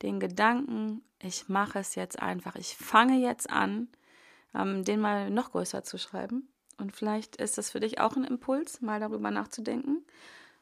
den 0.01 0.19
Gedanken, 0.19 1.03
ich 1.21 1.49
mache 1.49 1.79
es 1.79 1.95
jetzt 1.95 2.19
einfach, 2.19 2.55
ich 2.55 2.75
fange 2.77 3.19
jetzt 3.19 3.49
an, 3.49 3.89
ähm, 4.53 4.83
den 4.83 4.99
mal 4.99 5.29
noch 5.29 5.51
größer 5.51 5.83
zu 5.83 5.97
schreiben. 5.97 6.49
Und 6.77 6.95
vielleicht 6.95 7.37
ist 7.37 7.57
das 7.57 7.71
für 7.71 7.79
dich 7.79 7.99
auch 7.99 8.15
ein 8.15 8.25
Impuls, 8.25 8.81
mal 8.81 8.99
darüber 8.99 9.31
nachzudenken. 9.31 10.05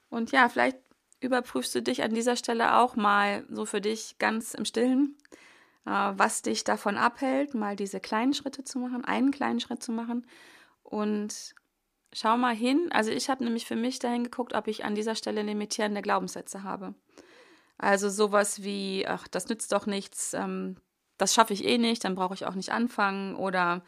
Und 0.10 0.32
ja, 0.32 0.50
vielleicht 0.50 0.77
überprüfst 1.20 1.74
du 1.74 1.82
dich 1.82 2.03
an 2.03 2.13
dieser 2.13 2.36
Stelle 2.36 2.77
auch 2.77 2.96
mal 2.96 3.46
so 3.50 3.65
für 3.65 3.82
dich 3.82 4.17
ganz 4.20 4.53
im 4.53 4.65
Stillen, 4.65 5.15
was 5.86 6.42
dich 6.42 6.63
davon 6.63 6.98
abhält, 6.98 7.54
mal 7.54 7.75
diese 7.75 8.00
kleinen 8.00 8.34
Schritte 8.34 8.63
zu 8.63 8.80
machen, 8.80 9.04
einen 9.04 9.32
kleinen 9.32 9.60
Schritt 9.60 9.84
zu 9.84 9.92
machen. 9.92 10.25
Und 10.84 11.56
schau 12.13 12.38
mal 12.38 12.56
hin. 12.56 12.90
Also 12.92 13.12
ich 13.12 13.30
habe 13.30 13.44
nämlich 13.44 13.66
für 13.66 13.75
mich 13.75 14.00
dahin 14.00 14.24
geguckt, 14.24 14.54
ob 14.54 14.68
ich 14.68 14.86
an 14.86 14.96
dieser 14.96 15.16
Stelle 15.16 15.42
limitierende 15.42 16.02
Glaubenssätze 16.02 16.63
habe. 16.63 16.94
Also 17.78 18.10
sowas 18.10 18.63
wie, 18.63 19.06
ach, 19.08 19.28
das 19.28 19.50
nützt 19.50 19.72
doch 19.72 19.86
nichts, 19.86 20.34
ähm, 20.34 20.78
das 21.18 21.34
schaffe 21.34 21.54
ich 21.54 21.66
eh 21.66 21.78
nicht, 21.78 22.04
dann 22.04 22.16
brauche 22.16 22.34
ich 22.34 22.46
auch 22.46 22.56
nicht 22.56 22.72
anfangen. 22.72 23.36
Oder 23.36 23.84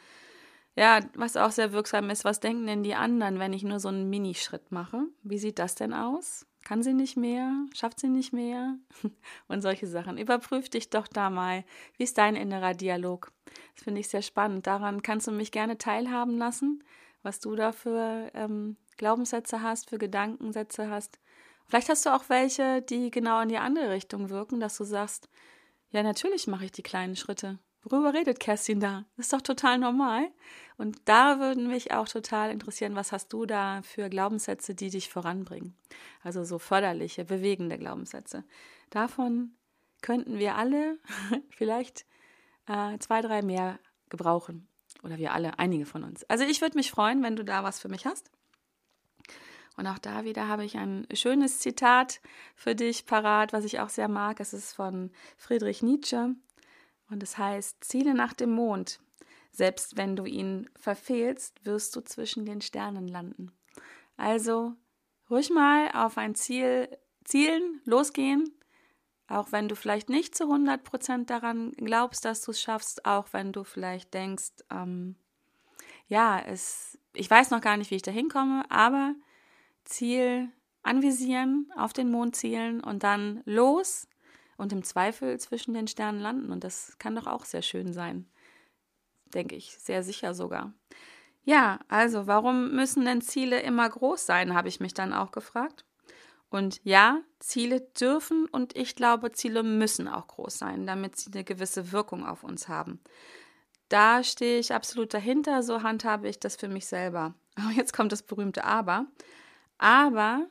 ja, 0.76 1.00
was 1.16 1.38
auch 1.38 1.52
sehr 1.52 1.72
wirksam 1.72 2.10
ist, 2.10 2.26
was 2.26 2.40
denken 2.40 2.68
denn 2.68 2.84
die 2.84 2.96
anderen, 2.96 3.40
wenn 3.40 3.54
ich 3.54 3.64
nur 3.64 3.80
so 3.80 3.88
einen 3.88 4.10
Minischritt 4.10 4.72
mache? 4.72 5.06
Wie 5.24 5.38
sieht 5.38 5.60
das 5.60 5.76
denn 5.76 5.94
aus? 5.94 6.46
Kann 6.66 6.82
sie 6.82 6.94
nicht 6.94 7.16
mehr? 7.16 7.54
Schafft 7.74 8.00
sie 8.00 8.10
nicht 8.10 8.34
mehr? 8.34 8.76
Und 9.48 9.62
solche 9.62 9.86
Sachen. 9.86 10.18
Überprüf 10.18 10.68
dich 10.68 10.90
doch 10.90 11.08
da 11.08 11.30
mal. 11.30 11.64
Wie 11.96 12.04
ist 12.04 12.18
dein 12.18 12.36
innerer 12.36 12.74
Dialog? 12.74 13.32
Das 13.76 13.84
finde 13.84 14.02
ich 14.02 14.10
sehr 14.10 14.24
spannend. 14.24 14.66
Daran 14.66 15.04
kannst 15.04 15.28
du 15.28 15.32
mich 15.32 15.52
gerne 15.52 15.78
teilhaben 15.78 16.40
lassen, 16.40 16.84
was 17.22 17.40
du 17.40 17.56
da 17.56 17.72
für 17.72 18.32
ähm, 18.34 18.78
Glaubenssätze 18.98 19.62
hast, 19.62 19.90
für 19.90 20.00
Gedankensätze 20.00 20.90
hast. 20.90 21.20
Vielleicht 21.68 21.90
hast 21.90 22.06
du 22.08 22.14
auch 22.14 22.30
welche, 22.30 22.82
die 22.82 23.12
genau 23.12 23.40
in 23.42 23.50
die 23.50 23.58
andere 23.58 23.92
Richtung 23.92 24.32
wirken, 24.32 24.60
dass 24.60 24.76
du 24.76 24.86
sagst, 24.86 25.30
ja, 25.92 26.02
natürlich 26.02 26.48
mache 26.48 26.66
ich 26.66 26.72
die 26.72 26.84
kleinen 26.84 27.16
Schritte. 27.16 27.60
Worüber 27.88 28.16
redet 28.16 28.40
Kerstin 28.40 28.80
da? 28.80 29.06
Das 29.16 29.28
ist 29.28 29.34
doch 29.34 29.44
total 29.44 29.78
normal. 29.78 30.32
Und 30.76 30.98
da 31.06 31.40
würden 31.40 31.68
mich 31.68 31.92
auch 31.92 32.08
total 32.08 32.50
interessieren, 32.50 32.96
was 32.96 33.12
hast 33.12 33.32
du 33.32 33.46
da 33.46 33.84
für 33.84 34.10
Glaubenssätze, 34.10 34.74
die 34.74 34.90
dich 34.90 35.08
voranbringen? 35.08 35.78
Also 36.24 36.44
so 36.44 36.58
förderliche, 36.58 37.26
bewegende 37.26 37.78
Glaubenssätze. 37.78 38.44
Davon 38.90 39.52
könnten 40.02 40.40
wir 40.40 40.56
alle 40.56 40.98
vielleicht 41.50 42.08
äh, 42.68 42.98
zwei, 42.98 43.22
drei 43.22 43.44
mehr 43.44 43.80
gebrauchen. 44.10 44.68
Oder 45.04 45.20
wir 45.20 45.34
alle, 45.34 45.60
einige 45.60 45.86
von 45.86 46.04
uns. 46.04 46.24
Also 46.24 46.44
ich 46.44 46.62
würde 46.62 46.78
mich 46.78 46.90
freuen, 46.90 47.22
wenn 47.22 47.36
du 47.36 47.46
da 47.46 47.64
was 47.64 47.80
für 47.80 47.90
mich 47.90 48.08
hast. 48.08 48.32
Und 49.78 49.86
auch 49.86 50.00
da 50.00 50.24
wieder 50.24 50.48
habe 50.48 50.66
ich 50.66 50.76
ein 50.78 51.06
schönes 51.14 51.60
Zitat 51.60 52.20
für 52.56 52.74
dich 52.74 53.06
parat, 53.06 53.54
was 53.54 53.64
ich 53.64 53.80
auch 53.80 53.90
sehr 53.90 54.08
mag. 54.08 54.40
Es 54.40 54.54
ist 54.54 54.74
von 54.74 55.12
Friedrich 55.38 55.84
Nietzsche 55.84 56.36
und 57.10 57.24
es 57.24 57.38
heißt, 57.38 57.84
Ziele 57.84 58.14
nach 58.14 58.34
dem 58.34 58.52
Mond. 58.52 59.00
Selbst 59.52 59.98
wenn 59.98 60.16
du 60.16 60.26
ihn 60.26 60.70
verfehlst, 60.78 61.66
wirst 61.66 61.96
du 61.96 62.02
zwischen 62.02 62.46
den 62.46 62.62
Sternen 62.62 63.08
landen. 63.08 63.52
Also 64.18 64.74
ruhig 65.30 65.50
mal 65.50 65.92
auf 65.94 66.18
ein 66.18 66.36
Ziel 66.36 66.90
zielen, 67.24 67.82
losgehen, 67.86 68.54
auch 69.28 69.52
wenn 69.52 69.68
du 69.68 69.76
vielleicht 69.76 70.10
nicht 70.10 70.36
zu 70.36 70.44
100 70.44 70.84
Prozent 70.84 71.30
daran 71.30 71.72
glaubst, 71.72 72.26
dass 72.26 72.42
du 72.42 72.52
es 72.52 72.62
schaffst, 72.62 73.06
auch 73.06 73.28
wenn 73.32 73.52
du 73.52 73.64
vielleicht 73.64 74.14
denkst, 74.14 74.52
ähm, 74.70 75.16
ja, 76.08 76.40
es, 76.40 77.00
ich 77.14 77.30
weiß 77.30 77.50
noch 77.50 77.62
gar 77.62 77.78
nicht, 77.78 77.90
wie 77.90 77.96
ich 77.96 78.04
da 78.04 78.12
hinkomme, 78.12 78.70
aber 78.70 79.16
Ziel 79.86 80.52
anvisieren, 80.84 81.72
auf 81.76 81.94
den 81.94 82.12
Mond 82.12 82.36
zielen 82.36 82.84
und 82.84 83.04
dann 83.04 83.42
los 83.46 84.08
und 84.58 84.72
im 84.72 84.84
Zweifel 84.84 85.40
zwischen 85.40 85.74
den 85.74 85.88
Sternen 85.88 86.20
landen. 86.20 86.52
Und 86.52 86.64
das 86.64 86.98
kann 87.00 87.16
doch 87.16 87.28
auch 87.28 87.46
sehr 87.46 87.62
schön 87.62 87.94
sein. 87.94 88.26
Denke 89.34 89.56
ich, 89.56 89.78
sehr 89.78 90.04
sicher 90.04 90.34
sogar. 90.34 90.74
Ja, 91.44 91.80
also 91.88 92.28
warum 92.28 92.72
müssen 92.76 93.06
denn 93.06 93.22
Ziele 93.22 93.62
immer 93.62 93.88
groß 93.88 94.26
sein, 94.26 94.54
habe 94.54 94.68
ich 94.68 94.80
mich 94.80 94.94
dann 94.94 95.14
auch 95.14 95.32
gefragt. 95.32 95.86
Und 96.50 96.80
ja, 96.84 97.22
Ziele 97.40 97.82
dürfen 97.82 98.48
und 98.48 98.76
ich 98.76 98.96
glaube, 98.96 99.32
Ziele 99.32 99.62
müssen 99.62 100.08
auch 100.08 100.28
groß 100.28 100.58
sein, 100.58 100.88
damit 100.88 101.18
sie 101.18 101.32
eine 101.34 101.44
gewisse 101.44 101.92
Wirkung 101.92 102.26
auf 102.26 102.44
uns 102.44 102.68
haben. 102.68 103.00
Da 103.90 104.24
stehe 104.24 104.60
ich 104.60 104.74
absolut 104.74 105.14
dahinter, 105.14 105.62
so 105.64 105.84
handhabe 105.84 106.28
ich 106.28 106.40
das 106.40 106.56
für 106.56 106.68
mich 106.68 106.88
selber. 106.88 107.36
Aber 107.56 107.72
jetzt 107.76 107.94
kommt 107.94 108.12
das 108.12 108.24
berühmte 108.24 108.64
Aber. 108.64 109.06
Aber 109.78 110.48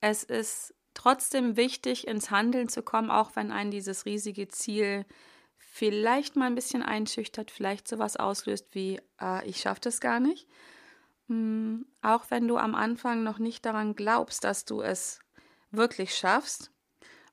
es 0.00 0.22
ist 0.22 0.74
trotzdem 0.94 1.56
wichtig, 1.56 2.06
ins 2.06 2.30
Handeln 2.30 2.68
zu 2.68 2.82
kommen, 2.82 3.10
auch 3.10 3.36
wenn 3.36 3.52
ein 3.52 3.70
dieses 3.70 4.04
riesige 4.04 4.48
Ziel 4.48 5.04
vielleicht 5.58 6.36
mal 6.36 6.46
ein 6.46 6.54
bisschen 6.54 6.82
einschüchtert, 6.82 7.50
vielleicht 7.50 7.86
sowas 7.86 8.16
auslöst 8.16 8.66
wie, 8.72 9.00
äh, 9.20 9.46
ich 9.48 9.60
schaffe 9.60 9.80
das 9.82 10.00
gar 10.00 10.20
nicht. 10.20 10.48
Mhm. 11.28 11.86
Auch 12.02 12.24
wenn 12.30 12.48
du 12.48 12.56
am 12.56 12.74
Anfang 12.74 13.22
noch 13.22 13.38
nicht 13.38 13.64
daran 13.64 13.94
glaubst, 13.94 14.44
dass 14.44 14.64
du 14.64 14.82
es 14.82 15.20
wirklich 15.70 16.14
schaffst, 16.16 16.72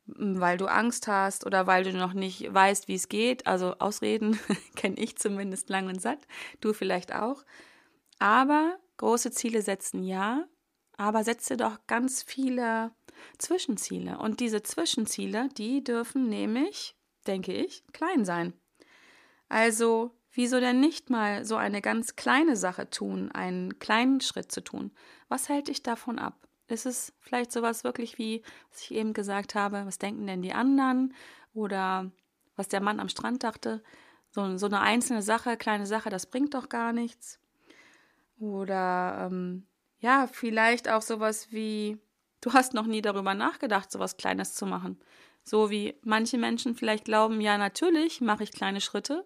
hm, 0.05 0.39
weil 0.39 0.57
du 0.57 0.67
Angst 0.67 1.07
hast 1.07 1.45
oder 1.45 1.65
weil 1.67 1.83
du 1.83 1.93
noch 1.93 2.13
nicht 2.13 2.53
weißt, 2.53 2.87
wie 2.87 2.95
es 2.95 3.09
geht. 3.09 3.47
Also 3.47 3.75
Ausreden 3.79 4.39
kenne 4.75 4.97
ich 4.97 5.17
zumindest 5.17 5.69
lang 5.69 5.87
und 5.87 6.01
satt, 6.01 6.19
du 6.61 6.73
vielleicht 6.73 7.13
auch. 7.13 7.43
Aber 8.19 8.77
große 8.97 9.31
Ziele 9.31 9.61
setzen 9.61 10.03
ja, 10.03 10.45
aber 10.97 11.23
setze 11.23 11.57
doch 11.57 11.79
ganz 11.87 12.23
viele 12.23 12.91
Zwischenziele. 13.37 14.17
Und 14.17 14.39
diese 14.39 14.63
Zwischenziele, 14.63 15.49
die 15.57 15.83
dürfen 15.83 16.27
nämlich, 16.27 16.95
denke 17.27 17.53
ich, 17.53 17.83
klein 17.93 18.25
sein. 18.25 18.53
Also, 19.47 20.11
wieso 20.31 20.59
denn 20.59 20.79
nicht 20.79 21.09
mal 21.09 21.45
so 21.45 21.55
eine 21.55 21.81
ganz 21.81 22.15
kleine 22.15 22.57
Sache 22.57 22.89
tun, 22.89 23.31
einen 23.31 23.79
kleinen 23.79 24.21
Schritt 24.21 24.51
zu 24.51 24.63
tun? 24.63 24.91
Was 25.29 25.49
hält 25.49 25.67
dich 25.67 25.83
davon 25.83 26.19
ab? 26.19 26.47
Ist 26.67 26.85
es 26.85 27.13
vielleicht 27.21 27.51
sowas 27.51 27.83
wirklich 27.83 28.17
wie, 28.17 28.43
was 28.71 28.81
ich 28.81 28.91
eben 28.91 29.13
gesagt 29.13 29.55
habe, 29.55 29.85
was 29.85 29.99
denken 29.99 30.27
denn 30.27 30.41
die 30.41 30.53
anderen? 30.53 31.13
Oder 31.53 32.11
was 32.55 32.67
der 32.67 32.81
Mann 32.81 32.99
am 32.99 33.07
Strand 33.07 33.43
dachte, 33.43 33.83
so, 34.31 34.57
so 34.57 34.65
eine 34.65 34.81
einzelne 34.81 35.21
Sache, 35.21 35.57
kleine 35.57 35.85
Sache, 35.85 36.09
das 36.09 36.25
bringt 36.25 36.53
doch 36.53 36.69
gar 36.69 36.91
nichts. 36.91 37.39
Oder 38.39 39.29
ähm, 39.31 39.65
ja, 39.99 40.27
vielleicht 40.31 40.89
auch 40.89 41.01
sowas 41.01 41.51
wie, 41.51 41.97
du 42.41 42.53
hast 42.53 42.73
noch 42.73 42.85
nie 42.85 43.01
darüber 43.01 43.33
nachgedacht, 43.33 43.91
sowas 43.91 44.17
Kleines 44.17 44.53
zu 44.55 44.65
machen. 44.65 44.99
So 45.43 45.69
wie 45.69 45.95
manche 46.03 46.37
Menschen 46.37 46.75
vielleicht 46.75 47.05
glauben, 47.05 47.39
ja, 47.41 47.57
natürlich 47.57 48.21
mache 48.21 48.43
ich 48.43 48.51
kleine 48.51 48.81
Schritte. 48.81 49.25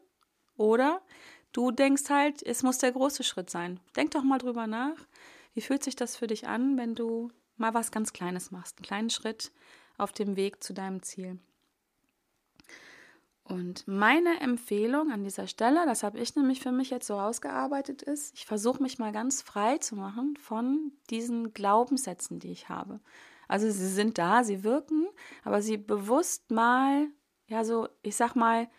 Oder 0.56 1.02
du 1.52 1.72
denkst 1.72 2.10
halt, 2.10 2.44
es 2.44 2.64
muss 2.64 2.78
der 2.78 2.92
große 2.92 3.24
Schritt 3.24 3.50
sein. 3.50 3.80
Denk 3.96 4.12
doch 4.12 4.24
mal 4.24 4.38
drüber 4.38 4.68
nach. 4.68 4.98
Wie 5.54 5.62
fühlt 5.62 5.84
sich 5.84 5.96
das 5.96 6.16
für 6.16 6.28
dich 6.28 6.48
an, 6.48 6.78
wenn 6.78 6.96
du 6.96 7.32
mal 7.58 7.74
was 7.74 7.92
ganz 7.92 8.14
Kleines 8.14 8.52
machst? 8.52 8.78
Einen 8.78 8.86
kleinen 8.86 9.10
Schritt 9.10 9.52
auf 9.98 10.12
dem 10.12 10.36
Weg 10.36 10.64
zu 10.64 10.74
deinem 10.74 11.02
Ziel. 11.02 11.40
Und 13.52 13.86
meine 13.86 14.40
Empfehlung 14.40 15.12
an 15.12 15.26
dieser 15.26 15.46
Stelle, 15.46 15.86
das 15.86 16.04
habe 16.04 16.20
ich 16.20 16.38
nämlich 16.38 16.62
für 16.62 16.72
mich 16.72 16.90
jetzt 16.90 17.08
so 17.08 17.20
rausgearbeitet, 17.20 18.02
ist, 18.02 18.34
ich 18.34 18.46
versuche 18.46 18.82
mich 18.82 18.98
mal 18.98 19.12
ganz 19.12 19.42
frei 19.42 19.78
zu 19.78 19.98
machen 19.98 20.38
von 20.38 20.94
diesen 21.10 21.54
Glaubenssätzen, 21.54 22.40
die 22.40 22.52
ich 22.52 22.70
habe. 22.70 23.02
Also 23.50 23.70
sie 23.70 23.90
sind 23.90 24.18
da, 24.18 24.46
sie 24.46 24.64
wirken, 24.64 25.06
aber 25.44 25.62
sie 25.62 25.76
bewusst 25.76 26.50
mal, 26.50 27.08
ja, 27.48 27.66
so, 27.66 27.90
ich 28.04 28.16
sag 28.16 28.36
mal, 28.36 28.70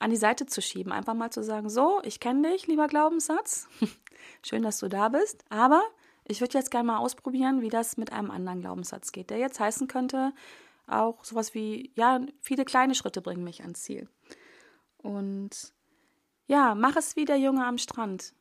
an 0.00 0.10
die 0.10 0.16
Seite 0.16 0.46
zu 0.46 0.60
schieben. 0.60 0.90
Einfach 0.90 1.14
mal 1.14 1.30
zu 1.30 1.44
sagen, 1.44 1.68
so, 1.70 2.00
ich 2.02 2.18
kenne 2.18 2.50
dich, 2.50 2.66
lieber 2.66 2.88
Glaubenssatz. 2.88 3.68
Schön, 4.42 4.62
dass 4.62 4.80
du 4.80 4.88
da 4.88 5.10
bist. 5.10 5.44
Aber 5.48 5.82
ich 6.24 6.40
würde 6.40 6.58
jetzt 6.58 6.72
gerne 6.72 6.88
mal 6.88 6.98
ausprobieren, 6.98 7.62
wie 7.62 7.68
das 7.68 7.96
mit 7.96 8.12
einem 8.12 8.32
anderen 8.32 8.62
Glaubenssatz 8.62 9.12
geht, 9.12 9.30
der 9.30 9.38
jetzt 9.38 9.60
heißen 9.60 9.86
könnte, 9.86 10.32
auch 10.88 11.24
sowas 11.24 11.54
wie, 11.54 11.92
ja, 11.94 12.20
viele 12.40 12.64
kleine 12.64 12.94
Schritte 12.94 13.20
bringen 13.20 13.44
mich 13.44 13.62
ans 13.62 13.82
Ziel. 13.82 14.08
Und 14.98 15.72
ja, 16.46 16.74
mach 16.74 16.96
es 16.96 17.16
wie 17.16 17.24
der 17.24 17.38
Junge 17.38 17.64
am 17.66 17.78
Strand. 17.78 18.34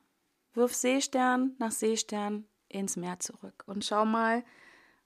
Wirf 0.54 0.74
Seestern 0.74 1.56
nach 1.60 1.72
Seestern 1.72 2.48
ins 2.70 2.96
Meer 2.96 3.20
zurück 3.20 3.64
und 3.68 3.86
schau 3.86 4.06
mal, 4.06 4.44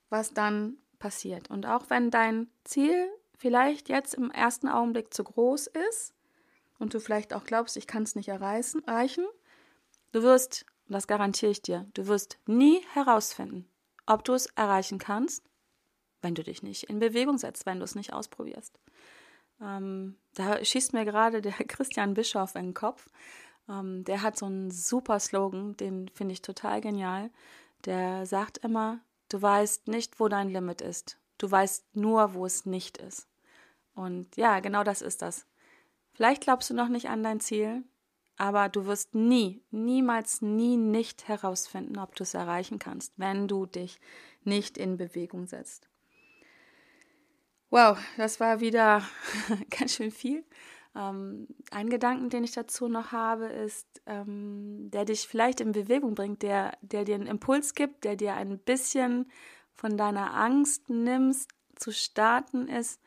was 0.10 0.34
dann 0.34 0.78
passiert. 1.00 1.50
Und 1.50 1.66
auch 1.66 1.90
wenn 1.90 2.12
dein 2.12 2.48
Ziel 2.64 3.10
vielleicht 3.38 3.90
jetzt 3.90 4.14
im 4.14 4.32
ersten 4.32 4.68
Augenblick 4.68 5.14
zu 5.14 5.24
groß 5.24 5.68
ist 5.90 6.14
und 6.80 6.94
du 6.94 7.00
vielleicht 7.00 7.34
auch 7.34 7.44
glaubst, 7.44 7.76
ich 7.76 7.88
kann 7.88 8.04
es 8.04 8.16
nicht 8.16 8.30
erreichen, 8.30 8.82
du 10.12 10.24
wirst, 10.24 10.66
das 10.88 11.08
garantiere 11.08 11.52
ich 11.52 11.62
dir, 11.62 11.88
du 11.94 12.08
wirst 12.08 12.38
nie 12.46 12.82
herausfinden, 12.94 13.68
ob 14.06 14.24
du 14.24 14.34
es 14.34 14.46
erreichen 14.48 15.00
kannst 15.00 15.44
wenn 16.22 16.36
du 16.36 16.44
dich 16.44 16.64
nicht 16.64 16.84
in 16.84 17.00
Bewegung 17.00 17.38
setzt, 17.38 17.66
wenn 17.66 17.80
du 17.80 17.86
es 17.86 17.96
nicht 17.96 18.14
ausprobierst. 18.14 18.80
Ähm, 19.62 20.18
da 20.34 20.64
schießt 20.64 20.94
mir 20.94 21.06
gerade 21.06 21.42
der 21.42 21.54
Christian 21.68 22.14
Bischof 22.14 22.56
in 22.56 22.68
den 22.68 22.74
Kopf. 22.74 23.10
Ähm, 23.70 24.04
der 24.04 24.22
hat 24.22 24.38
so 24.38 24.46
einen 24.46 24.72
super 24.72 25.20
Slogan, 25.20 25.78
den 25.78 26.10
finde 26.10 26.34
ich 26.34 26.42
total 26.42 26.82
genial. 26.82 27.30
Der 27.86 28.26
sagt 28.26 28.60
immer, 28.60 29.00
du 29.30 29.42
weißt 29.42 29.88
nicht, 29.88 30.20
wo 30.20 30.28
dein 30.28 30.50
Limit 30.50 30.82
ist. 30.82 31.18
Du 31.38 31.50
weißt 31.50 31.96
nur, 31.96 32.34
wo 32.34 32.46
es 32.46 32.66
nicht 32.66 32.98
ist. 32.98 33.28
Und 33.94 34.36
ja, 34.38 34.60
genau 34.60 34.84
das 34.84 35.02
ist 35.02 35.22
das. 35.22 35.46
Vielleicht 36.14 36.44
glaubst 36.44 36.70
du 36.70 36.74
noch 36.74 36.90
nicht 36.90 37.10
an 37.10 37.24
dein 37.24 37.40
Ziel, 37.40 37.84
aber 38.38 38.70
du 38.70 38.86
wirst 38.86 39.16
nie, 39.16 39.64
niemals, 39.72 40.42
nie 40.42 40.78
nicht 40.78 41.28
herausfinden, 41.28 41.98
ob 41.98 42.16
du 42.16 42.24
es 42.24 42.34
erreichen 42.34 42.80
kannst, 42.80 43.14
wenn 43.18 43.48
du 43.48 43.66
dich 43.66 44.00
nicht 44.44 44.78
in 44.78 44.98
Bewegung 44.98 45.46
setzt. 45.46 45.91
Wow, 47.72 47.98
das 48.18 48.42
war 48.42 48.60
wieder 48.60 49.02
ganz 49.80 49.96
schön 49.96 50.12
viel. 50.12 50.44
Ähm, 50.94 51.48
ein 51.72 51.90
Gedanken, 51.90 52.30
den 52.30 52.44
ich 52.44 52.52
dazu 52.52 52.90
noch 52.90 53.14
habe, 53.14 53.46
ist, 53.46 53.88
ähm, 54.06 54.92
der 54.92 55.06
dich 55.06 55.22
vielleicht 55.22 55.62
in 55.62 55.72
Bewegung 55.72 56.14
bringt, 56.14 56.42
der, 56.42 56.78
der 56.82 57.06
dir 57.06 57.16
einen 57.16 57.28
Impuls 57.28 57.74
gibt, 57.74 58.04
der 58.04 58.18
dir 58.18 58.34
ein 58.34 58.60
bisschen 58.60 59.32
von 59.74 59.96
deiner 59.96 60.34
Angst 60.34 60.90
nimmst, 60.90 61.50
zu 61.76 61.94
starten, 61.94 62.68
ist, 62.68 63.02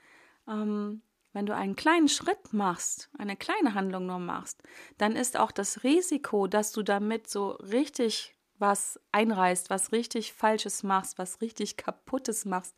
ähm, 0.49 1.03
wenn 1.35 1.45
du 1.45 1.55
einen 1.55 1.77
kleinen 1.77 2.09
Schritt 2.09 2.55
machst, 2.55 3.11
eine 3.19 3.37
kleine 3.37 3.75
Handlung 3.75 4.07
nur 4.07 4.19
machst, 4.19 4.63
dann 4.97 5.15
ist 5.15 5.37
auch 5.37 5.53
das 5.53 5.83
Risiko, 5.85 6.47
dass 6.47 6.73
du 6.73 6.83
damit 6.83 7.29
so 7.29 7.51
richtig 7.51 8.35
was 8.59 8.99
einreißt, 9.13 9.69
was 9.69 9.93
richtig 9.93 10.33
Falsches 10.33 10.83
machst, 10.85 11.19
was 11.19 11.43
richtig 11.43 11.77
Kaputtes 11.77 12.47
machst, 12.47 12.75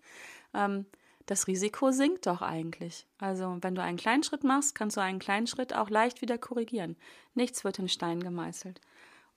ähm, 0.52 0.86
das 1.26 1.48
Risiko 1.48 1.90
sinkt 1.90 2.26
doch 2.26 2.40
eigentlich. 2.40 3.06
Also 3.18 3.58
wenn 3.60 3.74
du 3.74 3.82
einen 3.82 3.98
kleinen 3.98 4.22
Schritt 4.22 4.44
machst, 4.44 4.74
kannst 4.74 4.96
du 4.96 5.00
einen 5.00 5.18
kleinen 5.18 5.46
Schritt 5.46 5.74
auch 5.74 5.90
leicht 5.90 6.22
wieder 6.22 6.38
korrigieren. 6.38 6.96
Nichts 7.34 7.64
wird 7.64 7.78
in 7.78 7.88
Stein 7.88 8.22
gemeißelt. 8.22 8.80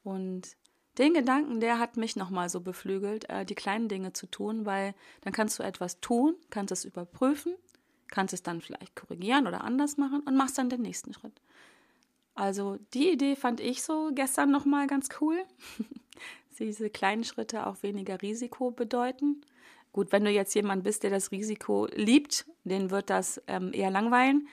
Und 0.03 0.55
den 0.99 1.13
Gedanken, 1.13 1.59
der 1.59 1.79
hat 1.79 1.97
mich 1.97 2.15
nochmal 2.15 2.49
so 2.49 2.61
beflügelt, 2.61 3.29
äh, 3.29 3.45
die 3.45 3.55
kleinen 3.55 3.87
Dinge 3.87 4.13
zu 4.13 4.27
tun, 4.27 4.65
weil 4.65 4.93
dann 5.21 5.33
kannst 5.33 5.57
du 5.57 5.63
etwas 5.63 5.99
tun, 5.99 6.35
kannst 6.49 6.71
es 6.71 6.85
überprüfen, 6.85 7.55
kannst 8.09 8.33
es 8.33 8.43
dann 8.43 8.61
vielleicht 8.61 8.95
korrigieren 8.95 9.47
oder 9.47 9.63
anders 9.63 9.97
machen 9.97 10.21
und 10.21 10.35
machst 10.35 10.57
dann 10.57 10.69
den 10.69 10.81
nächsten 10.81 11.13
Schritt. 11.13 11.41
Also 12.35 12.77
die 12.93 13.11
Idee 13.11 13.35
fand 13.35 13.59
ich 13.59 13.81
so 13.81 14.11
gestern 14.13 14.51
nochmal 14.51 14.87
ganz 14.87 15.09
cool. 15.21 15.43
Diese 16.59 16.89
kleinen 16.89 17.23
Schritte 17.23 17.65
auch 17.65 17.81
weniger 17.81 18.21
Risiko 18.21 18.71
bedeuten. 18.71 19.41
Gut, 19.91 20.11
wenn 20.11 20.23
du 20.23 20.31
jetzt 20.31 20.53
jemand 20.53 20.83
bist, 20.83 21.03
der 21.03 21.09
das 21.09 21.31
Risiko 21.31 21.87
liebt, 21.93 22.45
den 22.63 22.91
wird 22.91 23.09
das 23.09 23.41
ähm, 23.47 23.73
eher 23.73 23.89
langweilen. 23.89 24.47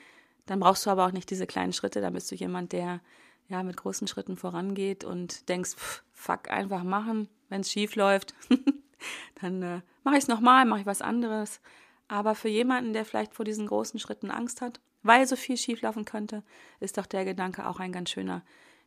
Dann 0.46 0.60
brauchst 0.60 0.86
du 0.86 0.90
aber 0.90 1.06
auch 1.06 1.12
nicht 1.12 1.30
diese 1.30 1.46
kleinen 1.46 1.72
Schritte. 1.72 2.00
Dann 2.00 2.14
bist 2.14 2.30
du 2.30 2.34
jemand, 2.34 2.72
der 2.72 3.00
ja 3.48 3.62
mit 3.62 3.76
großen 3.76 4.08
Schritten 4.08 4.36
vorangeht 4.36 5.04
und 5.04 5.48
denkst, 5.48 5.74
pff, 5.76 6.02
fuck, 6.12 6.50
einfach 6.50 6.82
machen. 6.82 7.28
Wenn 7.48 7.60
es 7.60 7.70
schief 7.70 7.96
läuft, 7.96 8.34
dann 9.40 9.62
äh, 9.62 9.80
mache 10.04 10.16
ich 10.16 10.22
es 10.22 10.28
nochmal, 10.28 10.64
mache 10.64 10.80
ich 10.80 10.86
was 10.86 11.02
anderes. 11.02 11.60
Aber 12.08 12.34
für 12.34 12.48
jemanden, 12.48 12.92
der 12.92 13.04
vielleicht 13.04 13.34
vor 13.34 13.44
diesen 13.44 13.66
großen 13.66 14.00
Schritten 14.00 14.30
Angst 14.30 14.60
hat, 14.60 14.80
weil 15.02 15.26
so 15.26 15.36
viel 15.36 15.56
schieflaufen 15.56 16.04
könnte, 16.04 16.42
ist 16.80 16.98
doch 16.98 17.06
der 17.06 17.24
Gedanke 17.24 17.66
auch 17.66 17.78
ein 17.78 17.92
ganz 17.92 18.10
schöner 18.10 18.42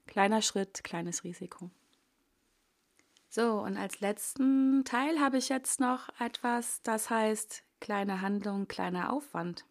kleiner 0.08 0.42
Schritt, 0.42 0.84
kleines 0.84 1.24
Risiko. 1.24 1.70
So, 3.30 3.62
und 3.62 3.78
als 3.78 4.00
letzten 4.00 4.84
Teil 4.86 5.20
habe 5.20 5.38
ich 5.38 5.50
jetzt 5.50 5.80
noch 5.80 6.10
etwas, 6.20 6.82
das 6.82 7.12
heißt 7.12 7.64
kleine 7.80 8.22
Handlung, 8.22 8.68
kleiner 8.68 9.14
Aufwand. 9.14 9.66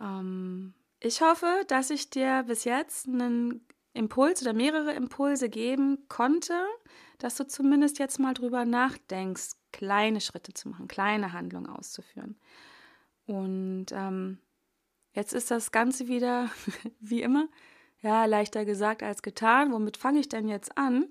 Ähm, 0.00 0.72
ich 1.00 1.20
hoffe, 1.20 1.64
dass 1.66 1.90
ich 1.90 2.08
dir 2.08 2.44
bis 2.46 2.64
jetzt 2.64 3.08
einen 3.08 3.66
Impuls 3.92 4.40
oder 4.42 4.52
mehrere 4.52 4.92
Impulse 4.92 5.48
geben 5.48 6.06
konnte, 6.08 6.54
dass 7.18 7.36
du 7.36 7.46
zumindest 7.46 7.98
jetzt 7.98 8.20
mal 8.20 8.34
drüber 8.34 8.64
nachdenkst, 8.64 9.56
kleine 9.72 10.20
Schritte 10.20 10.52
zu 10.52 10.68
machen, 10.68 10.86
kleine 10.86 11.32
Handlungen 11.32 11.66
auszuführen. 11.66 12.38
Und 13.26 13.86
ähm, 13.90 14.38
jetzt 15.12 15.32
ist 15.32 15.50
das 15.50 15.72
Ganze 15.72 16.06
wieder 16.06 16.50
wie 17.00 17.22
immer, 17.22 17.48
ja, 18.00 18.26
leichter 18.26 18.64
gesagt 18.64 19.02
als 19.02 19.22
getan. 19.22 19.72
Womit 19.72 19.96
fange 19.96 20.20
ich 20.20 20.28
denn 20.28 20.46
jetzt 20.46 20.78
an? 20.78 21.08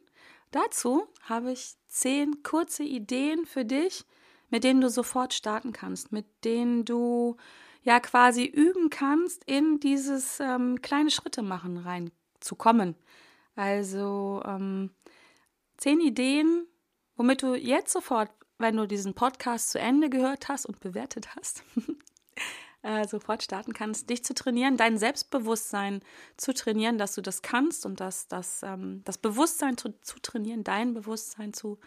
Dazu 0.55 1.05
habe 1.23 1.51
ich 1.51 1.75
zehn 1.89 2.41
kurze 2.41 2.83
Ideen 2.83 3.45
für 3.45 3.65
dich, 3.65 4.05
mit 4.49 4.63
denen 4.63 4.79
du 4.79 4.89
sofort 4.89 5.33
starten 5.33 5.73
kannst, 5.73 6.13
mit 6.13 6.27
denen 6.45 6.85
du 6.85 7.35
ja 7.81 7.99
quasi 7.99 8.45
üben 8.45 8.89
kannst, 8.89 9.43
in 9.43 9.81
dieses 9.81 10.39
ähm, 10.39 10.81
kleine 10.81 11.11
Schritte 11.11 11.41
machen 11.41 11.75
reinzukommen. 11.75 12.95
Also 13.57 14.41
ähm, 14.45 14.91
zehn 15.75 15.99
Ideen, 15.99 16.65
womit 17.17 17.43
du 17.43 17.55
jetzt 17.55 17.91
sofort, 17.91 18.31
wenn 18.57 18.77
du 18.77 18.87
diesen 18.87 19.13
Podcast 19.13 19.71
zu 19.71 19.79
Ende 19.79 20.09
gehört 20.09 20.47
hast 20.47 20.67
und 20.67 20.79
bewertet 20.79 21.35
hast, 21.35 21.63
äh, 22.85 23.07
sofort 23.07 23.41
starten 23.41 23.73
kannst, 23.73 24.09
dich 24.11 24.23
zu 24.23 24.35
trainieren, 24.35 24.77
dein 24.77 24.99
Selbstbewusstsein 24.99 26.01
zu 26.37 26.53
trainieren, 26.53 26.99
dass 26.99 27.15
du 27.15 27.21
das 27.21 27.41
kannst 27.41 27.85
und 27.85 27.99
dass 27.99 28.27
das, 28.27 28.61
ähm, 28.61 29.01
das 29.05 29.17
Bewusstsein 29.17 29.75
zu, 29.75 29.99
zu 30.01 30.19
trainieren, 30.19 30.63
dein 30.63 30.93
Bewusstsein 30.93 31.51
zu 31.51 31.79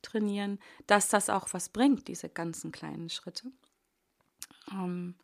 trainieren, 0.00 0.58
dass 0.86 1.08
das 1.08 1.28
auch 1.28 1.48
was 1.52 1.68
bringt, 1.68 2.08
diese 2.08 2.30
ganzen 2.30 2.72
kleinen 2.72 3.10
Schritte. 3.10 3.52
Ähm, 4.72 5.14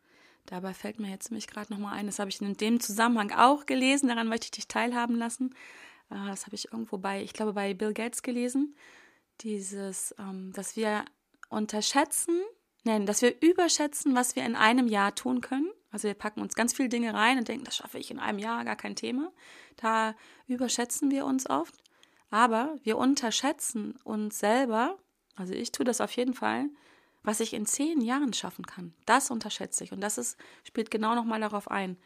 dabei 0.44 0.74
fällt 0.74 1.00
mir 1.00 1.10
jetzt 1.10 1.30
nämlich 1.30 1.46
gerade 1.46 1.72
nochmal 1.72 1.94
ein, 1.94 2.06
das 2.06 2.18
habe 2.18 2.28
ich 2.28 2.40
in 2.42 2.56
dem 2.58 2.78
Zusammenhang 2.78 3.32
auch 3.32 3.64
gelesen, 3.64 4.08
daran 4.08 4.28
möchte 4.28 4.44
ich 4.46 4.50
dich 4.50 4.68
teilhaben 4.68 5.16
lassen. 5.16 5.54
Äh, 6.10 6.26
das 6.26 6.44
habe 6.44 6.56
ich 6.56 6.72
irgendwo 6.72 6.98
bei, 6.98 7.22
ich 7.22 7.32
glaube, 7.32 7.54
bei 7.54 7.72
Bill 7.72 7.94
Gates 7.94 8.22
gelesen. 8.22 8.76
Dieses, 9.40 10.14
ähm, 10.18 10.52
dass 10.52 10.76
wir 10.76 11.06
unterschätzen, 11.48 12.38
nennen, 12.84 13.06
dass 13.06 13.22
wir 13.22 13.40
überschätzen, 13.40 14.14
was 14.14 14.36
wir 14.36 14.44
in 14.44 14.56
einem 14.56 14.88
Jahr 14.88 15.14
tun 15.14 15.40
können. 15.40 15.70
Also 15.90 16.08
wir 16.08 16.14
packen 16.14 16.40
uns 16.40 16.54
ganz 16.54 16.72
viele 16.72 16.88
Dinge 16.88 17.14
rein 17.14 17.38
und 17.38 17.48
denken, 17.48 17.64
das 17.64 17.76
schaffe 17.76 17.98
ich 17.98 18.10
in 18.10 18.18
einem 18.18 18.38
Jahr, 18.38 18.64
gar 18.64 18.76
kein 18.76 18.96
Thema. 18.96 19.30
Da 19.76 20.14
überschätzen 20.46 21.10
wir 21.10 21.26
uns 21.26 21.48
oft. 21.48 21.74
Aber 22.30 22.78
wir 22.82 22.96
unterschätzen 22.96 23.98
uns 24.04 24.38
selber, 24.38 24.96
also 25.36 25.52
ich 25.52 25.70
tue 25.70 25.84
das 25.84 26.00
auf 26.00 26.12
jeden 26.12 26.32
Fall, 26.32 26.70
was 27.22 27.40
ich 27.40 27.52
in 27.52 27.66
zehn 27.66 28.00
Jahren 28.00 28.32
schaffen 28.32 28.66
kann. 28.66 28.94
Das 29.06 29.30
unterschätze 29.30 29.84
ich. 29.84 29.92
Und 29.92 30.00
das 30.00 30.18
ist, 30.18 30.38
spielt 30.64 30.90
genau 30.90 31.14
nochmal 31.14 31.40
darauf 31.40 31.70
ein. 31.70 31.98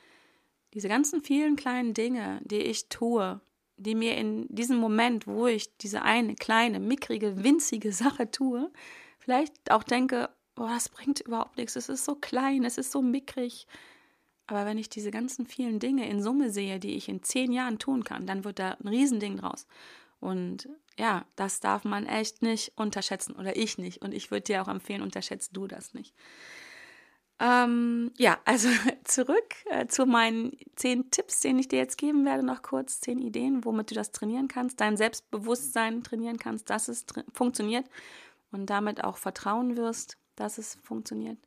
Diese 0.74 0.88
ganzen 0.88 1.22
vielen 1.22 1.56
kleinen 1.56 1.94
Dinge, 1.94 2.40
die 2.44 2.58
ich 2.58 2.88
tue, 2.88 3.40
die 3.76 3.94
mir 3.94 4.16
in 4.16 4.46
diesem 4.48 4.78
Moment, 4.78 5.26
wo 5.26 5.46
ich 5.46 5.76
diese 5.78 6.02
eine 6.02 6.34
kleine, 6.34 6.80
mickrige, 6.80 7.44
winzige 7.44 7.92
Sache 7.92 8.30
tue, 8.30 8.70
vielleicht 9.18 9.70
auch 9.70 9.84
denke, 9.84 10.28
oh, 10.56 10.66
das 10.66 10.88
bringt 10.88 11.20
überhaupt 11.20 11.56
nichts, 11.56 11.76
es 11.76 11.88
ist 11.88 12.04
so 12.04 12.14
klein, 12.14 12.64
es 12.64 12.78
ist 12.78 12.92
so 12.92 13.02
mickrig. 13.02 13.66
Aber 14.46 14.64
wenn 14.64 14.78
ich 14.78 14.88
diese 14.88 15.10
ganzen 15.10 15.46
vielen 15.46 15.80
Dinge 15.80 16.08
in 16.08 16.22
Summe 16.22 16.50
sehe, 16.50 16.78
die 16.78 16.94
ich 16.94 17.08
in 17.08 17.22
zehn 17.22 17.52
Jahren 17.52 17.78
tun 17.78 18.04
kann, 18.04 18.26
dann 18.26 18.44
wird 18.44 18.58
da 18.58 18.72
ein 18.72 18.88
Riesending 18.88 19.38
draus. 19.38 19.66
Und 20.20 20.68
ja, 20.98 21.26
das 21.34 21.60
darf 21.60 21.84
man 21.84 22.06
echt 22.06 22.42
nicht 22.42 22.72
unterschätzen 22.76 23.34
oder 23.34 23.56
ich 23.56 23.76
nicht. 23.76 24.02
Und 24.02 24.14
ich 24.14 24.30
würde 24.30 24.44
dir 24.44 24.62
auch 24.62 24.68
empfehlen, 24.68 25.02
unterschätzt 25.02 25.56
du 25.56 25.66
das 25.66 25.94
nicht. 25.94 26.14
Ähm, 27.38 28.12
ja, 28.16 28.38
also 28.44 28.68
zurück 29.04 29.54
äh, 29.66 29.86
zu 29.88 30.06
meinen 30.06 30.56
zehn 30.76 31.10
Tipps, 31.10 31.40
den 31.40 31.58
ich 31.58 31.68
dir 31.68 31.78
jetzt 31.78 31.98
geben 31.98 32.24
werde, 32.24 32.44
noch 32.44 32.62
kurz 32.62 33.00
zehn 33.00 33.18
Ideen, 33.18 33.64
womit 33.64 33.90
du 33.90 33.94
das 33.94 34.12
trainieren 34.12 34.48
kannst, 34.48 34.80
dein 34.80 34.96
Selbstbewusstsein 34.96 36.02
trainieren 36.02 36.38
kannst, 36.38 36.70
dass 36.70 36.88
es 36.88 37.04
funktioniert 37.32 37.86
und 38.52 38.70
damit 38.70 39.04
auch 39.04 39.18
vertrauen 39.18 39.76
wirst 39.76 40.16
dass 40.36 40.58
es 40.58 40.76
funktioniert. 40.82 41.38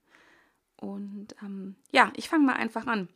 Und 0.77 1.35
ähm, 1.41 1.75
ja, 1.91 2.11
ich 2.15 2.29
fange 2.29 2.45
mal 2.45 2.53
einfach 2.53 2.87
an. 2.87 3.09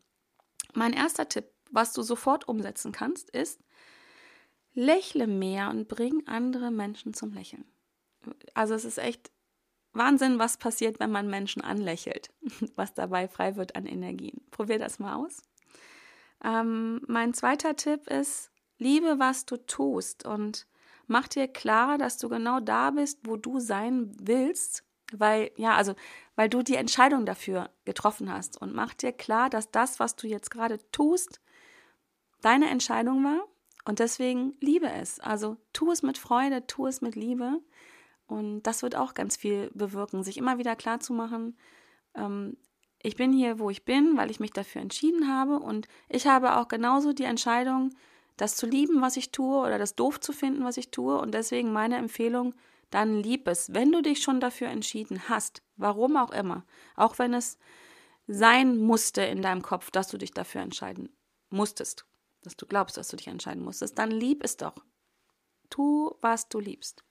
Mein 0.73 0.93
erster 0.93 1.29
Tipp, 1.29 1.45
was 1.71 1.93
du 1.93 2.01
sofort 2.01 2.47
umsetzen 2.47 2.91
kannst, 2.91 3.29
ist, 3.29 3.59
lächle 4.73 5.27
mehr 5.27 5.69
und 5.69 5.87
bring 5.87 6.23
andere 6.27 6.71
Menschen 6.71 7.13
zum 7.13 7.33
Lächeln. 7.33 7.65
Also 8.53 8.73
es 8.73 8.85
ist 8.85 8.97
echt 8.97 9.31
Wahnsinn, 9.93 10.39
was 10.39 10.57
passiert, 10.57 10.99
wenn 10.99 11.11
man 11.11 11.29
Menschen 11.29 11.61
anlächelt, 11.61 12.31
was 12.75 12.93
dabei 12.93 13.27
frei 13.27 13.55
wird 13.55 13.75
an 13.75 13.85
Energien. 13.85 14.41
Probier 14.51 14.79
das 14.79 14.99
mal 14.99 15.15
aus. 15.15 15.41
Ähm, 16.43 17.01
mein 17.07 17.33
zweiter 17.33 17.75
Tipp 17.75 18.07
ist, 18.07 18.51
liebe, 18.77 19.19
was 19.19 19.45
du 19.45 19.57
tust 19.57 20.25
und 20.25 20.67
mach 21.07 21.27
dir 21.27 21.47
klar, 21.47 21.97
dass 21.97 22.17
du 22.17 22.27
genau 22.27 22.59
da 22.59 22.91
bist, 22.91 23.19
wo 23.23 23.37
du 23.37 23.59
sein 23.59 24.11
willst 24.19 24.83
weil, 25.19 25.51
ja, 25.55 25.75
also, 25.75 25.95
weil 26.35 26.49
du 26.49 26.61
die 26.61 26.75
Entscheidung 26.75 27.25
dafür 27.25 27.69
getroffen 27.85 28.31
hast. 28.31 28.61
Und 28.61 28.73
mach 28.73 28.93
dir 28.93 29.11
klar, 29.11 29.49
dass 29.49 29.71
das, 29.71 29.99
was 29.99 30.15
du 30.15 30.27
jetzt 30.27 30.51
gerade 30.51 30.79
tust, 30.91 31.41
deine 32.41 32.69
Entscheidung 32.69 33.23
war. 33.23 33.43
Und 33.85 33.99
deswegen 33.99 34.55
liebe 34.59 34.89
es. 34.89 35.19
Also 35.19 35.57
tu 35.73 35.91
es 35.91 36.03
mit 36.03 36.17
Freude, 36.17 36.65
tu 36.67 36.87
es 36.87 37.01
mit 37.01 37.15
Liebe. 37.15 37.59
Und 38.27 38.63
das 38.63 38.81
wird 38.81 38.95
auch 38.95 39.13
ganz 39.13 39.35
viel 39.35 39.69
bewirken, 39.73 40.23
sich 40.23 40.37
immer 40.37 40.57
wieder 40.57 40.75
klar 40.75 40.99
zu 40.99 41.13
machen, 41.13 41.57
ähm, 42.15 42.57
ich 43.05 43.17
bin 43.17 43.33
hier, 43.33 43.59
wo 43.59 43.69
ich 43.69 43.83
bin, 43.83 44.15
weil 44.15 44.31
ich 44.31 44.39
mich 44.39 44.51
dafür 44.51 44.81
entschieden 44.81 45.27
habe. 45.27 45.59
Und 45.59 45.87
ich 46.07 46.25
habe 46.25 46.55
auch 46.55 46.69
genauso 46.69 47.11
die 47.11 47.25
Entscheidung, 47.25 47.93
das 48.37 48.55
zu 48.55 48.65
lieben, 48.65 49.01
was 49.01 49.17
ich 49.17 49.31
tue 49.31 49.57
oder 49.57 49.77
das 49.77 49.95
doof 49.95 50.19
zu 50.19 50.31
finden, 50.31 50.63
was 50.63 50.77
ich 50.77 50.89
tue. 50.89 51.19
Und 51.19 51.33
deswegen 51.33 51.73
meine 51.73 51.97
Empfehlung, 51.97 52.55
dann 52.93 53.21
lieb 53.23 53.47
es, 53.47 53.73
wenn 53.73 53.91
du 53.91 54.01
dich 54.01 54.21
schon 54.21 54.39
dafür 54.39 54.67
entschieden 54.67 55.27
hast, 55.27 55.63
warum 55.77 56.15
auch 56.15 56.31
immer, 56.31 56.65
auch 56.95 57.17
wenn 57.17 57.33
es 57.33 57.57
sein 58.27 58.77
musste 58.77 59.21
in 59.23 59.41
deinem 59.41 59.61
Kopf, 59.61 59.91
dass 59.91 60.09
du 60.09 60.17
dich 60.17 60.31
dafür 60.31 60.61
entscheiden 60.61 61.09
musstest, 61.49 62.05
dass 62.43 62.55
du 62.55 62.65
glaubst, 62.65 62.97
dass 62.97 63.07
du 63.07 63.17
dich 63.17 63.27
entscheiden 63.27 63.63
musstest, 63.63 63.97
dann 63.97 64.11
lieb 64.11 64.43
es 64.43 64.57
doch. 64.57 64.75
Tu, 65.69 66.15
was 66.21 66.49
du 66.49 66.59
liebst. 66.59 67.03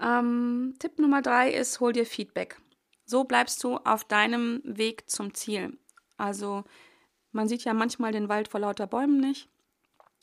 Ähm, 0.00 0.74
Tipp 0.78 0.98
Nummer 0.98 1.22
drei 1.22 1.52
ist, 1.52 1.80
hol 1.80 1.92
dir 1.92 2.06
Feedback. 2.06 2.60
So 3.04 3.24
bleibst 3.24 3.62
du 3.64 3.76
auf 3.76 4.04
deinem 4.04 4.62
Weg 4.64 5.10
zum 5.10 5.34
Ziel. 5.34 5.78
Also 6.16 6.64
man 7.32 7.48
sieht 7.48 7.64
ja 7.64 7.74
manchmal 7.74 8.12
den 8.12 8.28
Wald 8.28 8.48
vor 8.48 8.60
lauter 8.60 8.86
Bäumen 8.86 9.20
nicht. 9.20 9.48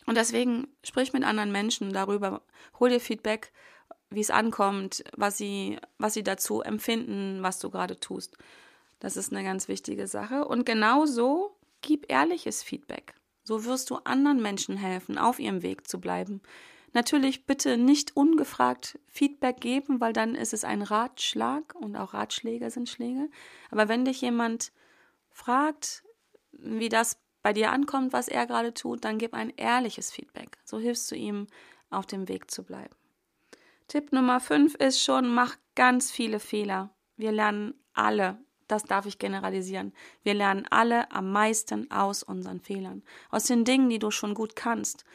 Und 0.06 0.17
deswegen 0.17 0.67
sprich 0.84 1.13
mit 1.13 1.23
anderen 1.23 1.51
Menschen 1.51 1.93
darüber, 1.93 2.43
hol 2.80 2.89
dir 2.89 2.99
Feedback, 2.99 3.51
wie 4.15 4.21
es 4.21 4.32
ankommt, 4.32 5.04
was 5.15 5.38
sie, 5.38 5.78
was 5.97 6.13
sie 6.13 6.23
dazu 6.23 6.62
empfinden, 6.62 7.43
was 7.43 7.60
du 7.60 7.69
gerade 7.69 7.99
tust. 7.99 8.38
Das 8.99 9.17
ist 9.17 9.32
eine 9.32 9.43
ganz 9.43 9.67
wichtige 9.67 10.08
Sache. 10.08 10.45
Und 10.45 10.65
genauso 10.65 11.56
gib 11.82 12.12
ehrliches 12.12 12.63
Feedback. 12.63 13.13
So 13.43 13.65
wirst 13.65 13.89
du 13.89 13.97
anderen 13.97 14.41
Menschen 14.41 14.78
helfen, 14.78 15.17
auf 15.17 15.39
ihrem 15.39 15.62
Weg 15.62 15.88
zu 15.88 15.99
bleiben. 15.99 16.41
Natürlich 16.93 17.45
bitte 17.45 17.78
nicht 17.78 18.15
ungefragt 18.15 18.97
Feedback 19.08 19.60
geben, 19.60 19.99
weil 19.99 20.13
dann 20.13 20.34
ist 20.34 20.54
es 20.54 20.63
ein 20.63 20.82
Ratschlag 20.82 21.75
und 21.75 21.95
auch 21.97 22.13
Ratschläge 22.13 22.71
sind 22.71 22.89
Schläge. 22.89 23.30
Aber 23.69 23.89
wenn 23.89 24.06
dich 24.06 24.21
jemand 24.21 24.71
fragt, 25.30 26.04
wie 26.54 26.89
das 26.89 27.19
bei 27.43 27.54
dir 27.54 27.71
ankommt, 27.71 28.13
was 28.13 28.28
er 28.28 28.47
gerade 28.47 28.73
tut, 28.73 29.04
dann 29.04 29.17
gib 29.17 29.34
ein 29.34 29.54
ehrliches 29.58 30.10
Feedback. 30.10 30.58
So 30.63 30.80
hilfst 30.80 31.12
du 31.12 31.15
ihm, 31.15 31.47
auf 31.89 32.08
dem 32.08 32.28
Weg 32.28 32.49
zu 32.49 32.63
bleiben. 32.63 32.95
Tipp 33.88 34.12
Nummer 34.12 34.39
5 34.39 34.76
ist 34.76 35.02
schon, 35.02 35.34
mach 35.34 35.56
ganz 35.76 36.12
viele 36.12 36.39
Fehler. 36.39 36.89
Wir 37.17 37.32
lernen 37.32 37.74
alle, 37.93 38.39
das 38.67 38.84
darf 38.84 39.06
ich 39.06 39.19
generalisieren, 39.19 39.93
wir 40.24 40.34
lernen 40.34 40.65
alle 40.69 41.12
am 41.12 41.32
meisten 41.32 41.91
aus 41.91 42.24
unseren 42.24 42.60
Fehlern. 42.60 43.04
Aus 43.30 43.43
den 43.43 43.63
Dingen, 43.63 43.89
die 43.89 44.00
du 44.00 44.12
schon 44.12 44.34
gut 44.34 44.56
kannst 44.56 45.06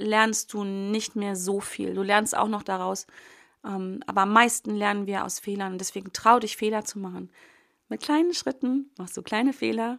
lernst 0.00 0.52
du 0.52 0.64
nicht 0.64 1.14
mehr 1.14 1.36
so 1.36 1.60
viel. 1.60 1.94
Du 1.94 2.02
lernst 2.02 2.36
auch 2.36 2.48
noch 2.48 2.62
daraus, 2.62 3.06
ähm, 3.64 4.02
aber 4.06 4.22
am 4.22 4.32
meisten 4.32 4.74
lernen 4.74 5.06
wir 5.06 5.24
aus 5.24 5.38
Fehlern. 5.38 5.78
Deswegen 5.78 6.12
trau 6.12 6.38
dich, 6.38 6.56
Fehler 6.56 6.84
zu 6.84 6.98
machen. 6.98 7.30
Mit 7.88 8.02
kleinen 8.02 8.32
Schritten 8.32 8.90
machst 8.98 9.16
du 9.16 9.22
kleine 9.22 9.52
Fehler. 9.52 9.98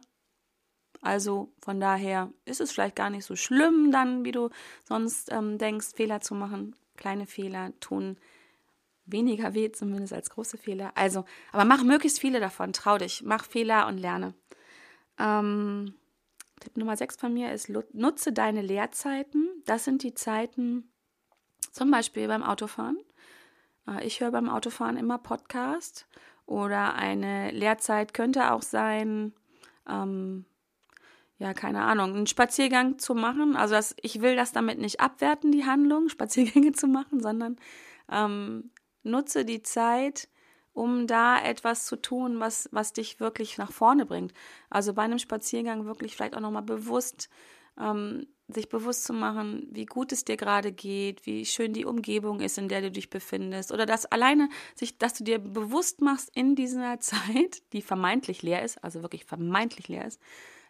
Also 1.02 1.54
von 1.64 1.80
daher 1.80 2.32
ist 2.46 2.62
es 2.62 2.72
vielleicht 2.72 2.96
gar 2.96 3.10
nicht 3.10 3.26
so 3.26 3.36
schlimm, 3.36 3.92
dann, 3.92 4.26
wie 4.26 4.32
du 4.32 4.50
sonst 4.84 5.32
ähm, 5.32 5.58
denkst, 5.58 5.96
Fehler 5.96 6.22
zu 6.22 6.36
machen. 6.36 6.76
Kleine 7.02 7.26
Fehler 7.26 7.74
tun 7.80 8.18
weniger 9.08 9.56
weh, 9.56 9.72
zumindest 9.72 10.14
als 10.14 10.30
große 10.30 10.60
Fehler. 10.60 10.92
Also, 10.94 11.26
aber 11.52 11.66
mach 11.66 11.84
möglichst 11.84 12.20
viele 12.20 12.40
davon. 12.40 12.74
Trau 12.74 13.00
dich, 13.00 13.24
mach 13.24 13.44
Fehler 13.44 13.88
und 13.88 13.98
lerne. 13.98 14.36
Ähm, 15.18 15.96
Tipp 16.60 16.78
Nummer 16.78 16.96
6 16.96 17.16
von 17.16 17.34
mir 17.34 17.52
ist, 17.52 17.70
nutze 17.94 18.32
deine 18.32 18.62
Leerzeiten. 18.62 19.50
Das 19.66 19.84
sind 19.84 20.04
die 20.04 20.14
Zeiten 20.14 20.92
zum 21.72 21.90
Beispiel 21.90 22.28
beim 22.28 22.44
Autofahren. 22.44 23.00
Äh, 23.88 24.06
ich 24.06 24.20
höre 24.20 24.32
beim 24.32 24.48
Autofahren 24.48 24.96
immer 24.96 25.18
Podcast 25.18 26.06
oder 26.46 26.94
eine 26.94 27.50
Lehrzeit 27.50 28.14
könnte 28.14 28.52
auch 28.52 28.62
sein, 28.62 29.34
ähm, 29.90 30.46
ja, 31.42 31.56
keine 31.56 31.82
Ahnung, 31.82 32.14
einen 32.14 32.28
Spaziergang 32.28 33.00
zu 33.00 33.16
machen. 33.16 33.56
Also 33.56 33.74
das, 33.74 33.96
ich 34.00 34.22
will 34.22 34.36
das 34.36 34.52
damit 34.52 34.78
nicht 34.78 35.00
abwerten, 35.00 35.52
die 35.52 35.66
Handlung, 35.66 36.08
Spaziergänge 36.10 36.72
zu 36.74 36.88
machen, 36.88 37.20
sondern 37.20 37.58
ähm, 38.12 38.70
nutze 39.02 39.44
die 39.44 39.64
Zeit, 39.64 40.30
um 40.72 41.08
da 41.08 41.44
etwas 41.44 41.88
zu 41.88 41.96
tun, 41.96 42.40
was, 42.40 42.70
was 42.72 42.94
dich 42.94 43.20
wirklich 43.20 43.58
nach 43.58 43.72
vorne 43.72 44.06
bringt. 44.06 44.34
Also 44.70 44.94
bei 44.94 45.02
einem 45.02 45.18
Spaziergang 45.18 45.86
wirklich 45.86 46.16
vielleicht 46.16 46.36
auch 46.36 46.42
nochmal 46.42 46.62
bewusst, 46.62 47.28
ähm, 47.80 48.28
sich 48.48 48.70
bewusst 48.70 49.06
zu 49.06 49.14
machen, 49.14 49.68
wie 49.72 49.88
gut 49.88 50.12
es 50.12 50.24
dir 50.24 50.38
gerade 50.38 50.72
geht, 50.72 51.26
wie 51.26 51.48
schön 51.48 51.74
die 51.74 51.86
Umgebung 51.86 52.40
ist, 52.40 52.60
in 52.60 52.70
der 52.70 52.82
du 52.82 52.92
dich 52.92 53.10
befindest. 53.10 53.72
Oder 53.72 53.88
dass 53.88 54.06
alleine 54.06 54.48
sich, 54.76 55.00
dass 55.00 55.16
du 55.16 55.24
dir 55.24 55.40
bewusst 55.40 56.02
machst 56.02 56.30
in 56.36 56.56
dieser 56.56 57.00
Zeit, 57.00 57.64
die 57.74 57.82
vermeintlich 57.82 58.44
leer 58.44 58.62
ist, 58.62 58.84
also 58.84 59.02
wirklich 59.02 59.26
vermeintlich 59.26 59.88
leer 59.88 60.06
ist, 60.06 60.22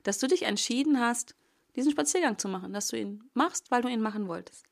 dass 0.04 0.20
du 0.20 0.28
dich 0.28 0.44
entschieden 0.44 1.00
hast, 1.00 1.36
diesen 1.76 1.92
Spaziergang 1.92 2.38
zu 2.38 2.48
machen, 2.48 2.74
dass 2.74 2.88
du 2.90 2.98
ihn 2.98 3.24
machst, 3.34 3.72
weil 3.72 3.82
du 3.82 3.88
ihn 3.88 4.02
machen 4.02 4.28
wolltest. 4.28 4.66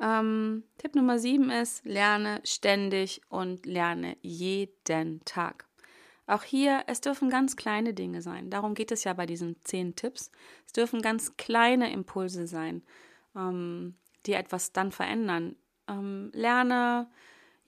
Ähm, 0.00 0.64
Tipp 0.78 0.94
Nummer 0.94 1.18
sieben 1.18 1.50
ist, 1.50 1.84
lerne 1.84 2.40
ständig 2.44 3.20
und 3.28 3.66
lerne 3.66 4.16
jeden 4.22 5.24
Tag. 5.24 5.66
Auch 6.26 6.42
hier, 6.42 6.84
es 6.86 7.00
dürfen 7.00 7.28
ganz 7.28 7.56
kleine 7.56 7.92
Dinge 7.92 8.22
sein. 8.22 8.50
Darum 8.50 8.74
geht 8.74 8.92
es 8.92 9.04
ja 9.04 9.12
bei 9.12 9.26
diesen 9.26 9.60
zehn 9.62 9.96
Tipps. 9.96 10.30
Es 10.64 10.72
dürfen 10.72 11.02
ganz 11.02 11.36
kleine 11.36 11.92
Impulse 11.92 12.46
sein, 12.46 12.82
ähm, 13.36 13.96
die 14.26 14.34
etwas 14.34 14.72
dann 14.72 14.92
verändern. 14.92 15.56
Ähm, 15.88 16.30
lerne 16.32 17.10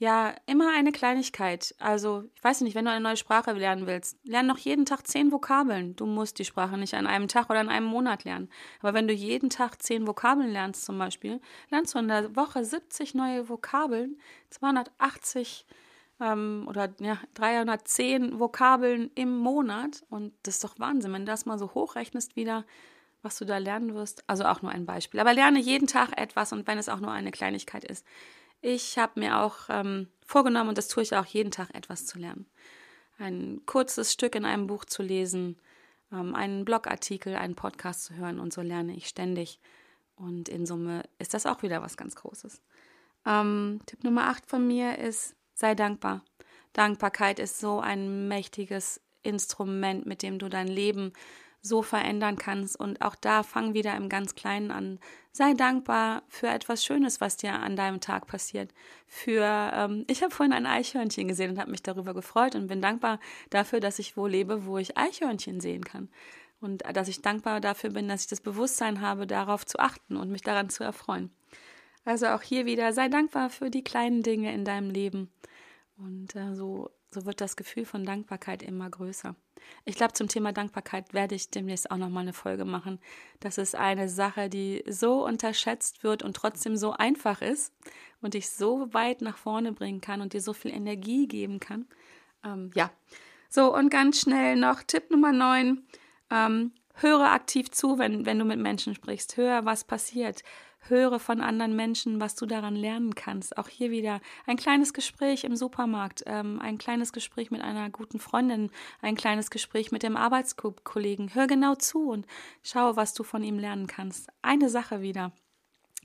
ja, 0.03 0.35
immer 0.47 0.75
eine 0.75 0.91
Kleinigkeit. 0.91 1.77
Also, 1.79 2.25
ich 2.35 2.43
weiß 2.43 2.63
nicht, 2.63 2.75
wenn 2.75 2.87
du 2.87 2.91
eine 2.91 3.05
neue 3.05 3.17
Sprache 3.17 3.53
lernen 3.53 3.87
willst, 3.87 4.19
lerne 4.25 4.49
noch 4.49 4.59
jeden 4.59 4.85
Tag 4.85 5.07
zehn 5.07 5.31
Vokabeln. 5.31 5.95
Du 5.95 6.07
musst 6.07 6.41
die 6.41 6.45
Sprache 6.45 6.77
nicht 6.77 6.95
an 6.95 7.07
einem 7.07 7.29
Tag 7.29 7.49
oder 7.51 7.61
an 7.61 7.69
einem 7.69 7.87
Monat 7.87 8.25
lernen. 8.25 8.51
Aber 8.81 8.95
wenn 8.95 9.07
du 9.07 9.15
jeden 9.15 9.49
Tag 9.49 9.81
zehn 9.81 10.05
Vokabeln 10.05 10.51
lernst, 10.51 10.87
zum 10.87 10.99
Beispiel, 10.99 11.41
lernst 11.71 11.95
du 11.95 12.01
in 12.01 12.09
der 12.09 12.35
Woche 12.35 12.65
70 12.65 13.15
neue 13.15 13.49
Vokabeln, 13.49 14.19
280 14.51 15.67
ähm, 16.19 16.67
oder 16.69 16.93
ja, 16.99 17.19
310 17.35 18.41
Vokabeln 18.41 19.09
im 19.15 19.39
Monat. 19.39 20.03
Und 20.11 20.33
das 20.43 20.57
ist 20.57 20.65
doch 20.65 20.81
Wahnsinn, 20.81 21.13
wenn 21.13 21.27
du 21.27 21.31
das 21.31 21.47
mal 21.47 21.61
so 21.61 21.75
hochrechnest 21.75 22.35
wieder, 22.35 22.65
was 23.23 23.39
du 23.39 23.45
da 23.45 23.59
lernen 23.59 23.95
wirst. 23.95 24.29
Also 24.29 24.47
auch 24.47 24.63
nur 24.63 24.73
ein 24.73 24.85
Beispiel. 24.85 25.21
Aber 25.21 25.33
lerne 25.33 25.61
jeden 25.61 25.87
Tag 25.87 26.21
etwas 26.21 26.53
und 26.53 26.67
wenn 26.67 26.79
es 26.79 26.89
auch 26.89 26.99
nur 26.99 27.13
eine 27.13 27.31
Kleinigkeit 27.31 27.85
ist. 27.85 28.05
Ich 28.65 28.97
habe 28.97 29.19
mir 29.19 29.41
auch 29.41 29.57
ähm, 29.69 30.07
vorgenommen, 30.25 30.71
und 30.71 30.79
das 30.79 30.87
tue 30.87 31.03
ich 31.03 31.15
auch 31.17 31.27
jeden 31.27 31.51
Tag, 31.51 31.75
etwas 31.75 32.07
zu 32.07 32.19
lernen. 32.19 32.47
Ein 33.19 33.61
kurzes 33.67 34.13
Stück 34.13 34.37
in 34.37 34.45
einem 34.45 34.69
Buch 34.69 34.85
zu 34.85 35.03
lesen, 35.03 35.59
ähm, 36.13 36.37
einen 36.37 36.65
Blogartikel, 36.65 37.35
einen 37.35 37.57
Podcast 37.57 38.05
zu 38.05 38.15
hören 38.15 38.39
und 38.39 38.53
so 38.53 38.63
lerne 38.63 38.95
ich 38.95 39.09
ständig. 39.09 39.59
Und 40.15 40.49
in 40.49 40.65
Summe 40.65 41.03
ist 41.19 41.35
das 41.35 41.45
auch 41.45 41.65
wieder 41.65 41.83
was 41.83 41.97
ganz 41.97 42.15
Großes. 42.15 42.63
Ähm, 43.27 43.81
Tipp 43.87 44.05
Nummer 44.05 44.29
8 44.29 44.47
von 44.47 44.65
mir 44.65 44.97
ist, 44.97 45.35
sei 45.55 45.75
dankbar. 45.75 46.25
Dankbarkeit 46.73 47.41
ist 47.41 47.59
so 47.59 47.81
ein 47.81 48.29
mächtiges 48.29 49.01
Instrument, 49.25 50.07
mit 50.07 50.23
dem 50.23 50.39
du 50.39 50.49
dein 50.49 50.69
Leben 50.69 51.13
so 51.63 51.81
verändern 51.83 52.37
kannst. 52.37 52.79
Und 52.79 53.01
auch 53.01 53.15
da 53.15 53.43
fang 53.43 53.73
wieder 53.73 53.97
im 53.97 54.09
ganz 54.09 54.35
Kleinen 54.35 54.71
an. 54.71 54.99
Sei 55.31 55.55
dankbar 55.55 56.25
für 56.29 56.49
etwas 56.49 56.85
Schönes, 56.85 57.21
was 57.21 57.37
dir 57.37 57.55
an 57.55 57.77
deinem 57.77 58.01
Tag 58.01 58.27
passiert. 58.27 58.75
Für 59.07 59.71
ähm, 59.73 60.05
ich 60.09 60.23
habe 60.23 60.35
vorhin 60.35 60.53
ein 60.53 60.67
Eichhörnchen 60.67 61.29
gesehen 61.29 61.53
und 61.53 61.59
habe 61.59 61.71
mich 61.71 61.83
darüber 61.83 62.13
gefreut 62.13 62.55
und 62.55 62.67
bin 62.67 62.83
dankbar 62.83 63.19
dafür, 63.49 63.81
dass 63.81 63.99
ich 63.99 64.17
wo 64.17 64.27
lebe, 64.27 64.67
wo 64.67 64.77
ich 64.77 64.99
Eichhörnchen 64.99 65.61
sehen 65.61 65.85
kann. 65.85 66.11
Und 66.61 66.83
dass 66.93 67.09
ich 67.09 67.23
dankbar 67.23 67.61
dafür 67.61 67.91
bin, 67.91 68.09
dass 68.09 68.23
ich 68.23 68.29
das 68.29 68.41
Bewusstsein 68.41 69.01
habe, 69.01 69.27
darauf 69.27 69.65
zu 69.65 69.79
achten 69.79 70.17
und 70.17 70.31
mich 70.31 70.43
daran 70.43 70.69
zu 70.69 70.85
erfreuen. 70.85 71.31
Also 72.05 72.27
auch 72.27 72.43
hier 72.43 72.67
wieder, 72.67 72.93
sei 72.93 73.09
dankbar 73.09 73.51
für 73.51 73.71
die 73.71 73.85
kleinen 73.85 74.23
Dinge 74.23 74.53
in 74.53 74.65
deinem 74.65 74.91
Leben. 74.91 75.31
Und 75.97 76.35
äh, 76.35 76.55
so, 76.55 76.91
so 77.11 77.27
wird 77.27 77.41
das 77.41 77.57
Gefühl 77.57 77.85
von 77.85 78.05
Dankbarkeit 78.05 78.63
immer 78.63 78.91
größer. 78.91 79.37
Ich 79.85 79.97
glaube, 79.97 80.13
zum 80.13 80.29
Thema 80.29 80.53
Dankbarkeit 80.53 81.13
werde 81.13 81.35
ich 81.35 81.51
demnächst 81.51 81.91
auch 81.91 81.97
nochmal 81.97 82.23
eine 82.23 82.33
Folge 82.33 82.65
machen. 82.65 83.01
Das 83.41 83.59
ist 83.59 83.75
eine 83.75 84.09
Sache, 84.09 84.49
die 84.49 84.85
so 84.89 85.25
unterschätzt 85.25 86.05
wird 86.05 86.23
und 86.23 86.37
trotzdem 86.37 86.77
so 86.77 86.93
einfach 86.93 87.43
ist 87.43 87.73
und 88.21 88.35
dich 88.35 88.51
so 88.51 88.93
weit 88.95 89.21
nach 89.21 89.37
vorne 89.37 89.73
bringen 89.73 90.01
kann 90.01 90.21
und 90.21 90.33
dir 90.33 90.41
so 90.41 90.53
viel 90.53 90.73
Energie 90.73 91.27
geben 91.27 91.61
kann. 91.61 91.87
Ähm, 92.45 92.71
ja, 92.75 92.91
so 93.49 93.75
und 93.75 93.91
ganz 93.91 94.21
schnell 94.21 94.57
noch 94.57 94.83
Tipp 94.83 95.11
Nummer 95.11 95.33
9. 95.33 95.83
Ähm, 96.31 96.73
höre 96.95 97.31
aktiv 97.33 97.71
zu, 97.71 97.99
wenn, 97.99 98.27
wenn 98.27 98.39
du 98.39 98.45
mit 98.45 98.59
Menschen 98.59 98.95
sprichst. 98.95 99.37
Hör, 99.37 99.65
was 99.65 99.85
passiert 99.85 100.43
höre 100.89 101.19
von 101.19 101.41
anderen 101.41 101.77
Menschen, 101.77 102.21
was 102.21 102.35
du 102.35 102.47
daran 102.47 102.77
lernen 102.77 103.15
kannst. 103.15 103.57
Auch 103.57 103.69
hier 103.69 103.91
wieder 103.91 104.21
ein 104.47 104.57
kleines 104.57 104.93
Gespräch 104.93 105.45
im 105.45 105.57
Supermarkt, 105.57 106.23
ähm, 106.27 106.61
ein 106.61 106.79
kleines 106.79 107.13
Gespräch 107.13 107.51
mit 107.51 107.63
einer 107.63 107.91
guten 107.91 108.19
Freundin, 108.19 108.71
ein 109.01 109.17
kleines 109.17 109.51
Gespräch 109.51 109.93
mit 109.93 110.03
dem 110.03 110.17
Arbeitskollegen. 110.17 111.35
Hör 111.35 111.47
genau 111.47 111.75
zu 111.75 112.11
und 112.11 112.27
schau, 112.63 112.97
was 112.97 113.15
du 113.15 113.23
von 113.23 113.43
ihm 113.43 113.59
lernen 113.59 113.87
kannst. 113.87 114.29
Eine 114.43 114.69
Sache 114.69 115.03
wieder. 115.03 115.33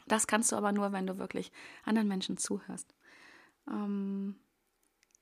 Das 0.08 0.28
kannst 0.28 0.52
du 0.52 0.56
aber 0.56 0.72
nur, 0.72 0.92
wenn 0.92 1.08
du 1.08 1.18
wirklich 1.18 1.52
anderen 1.84 2.08
Menschen 2.08 2.38
zuhörst. 2.38 2.94
Ähm, 3.70 4.36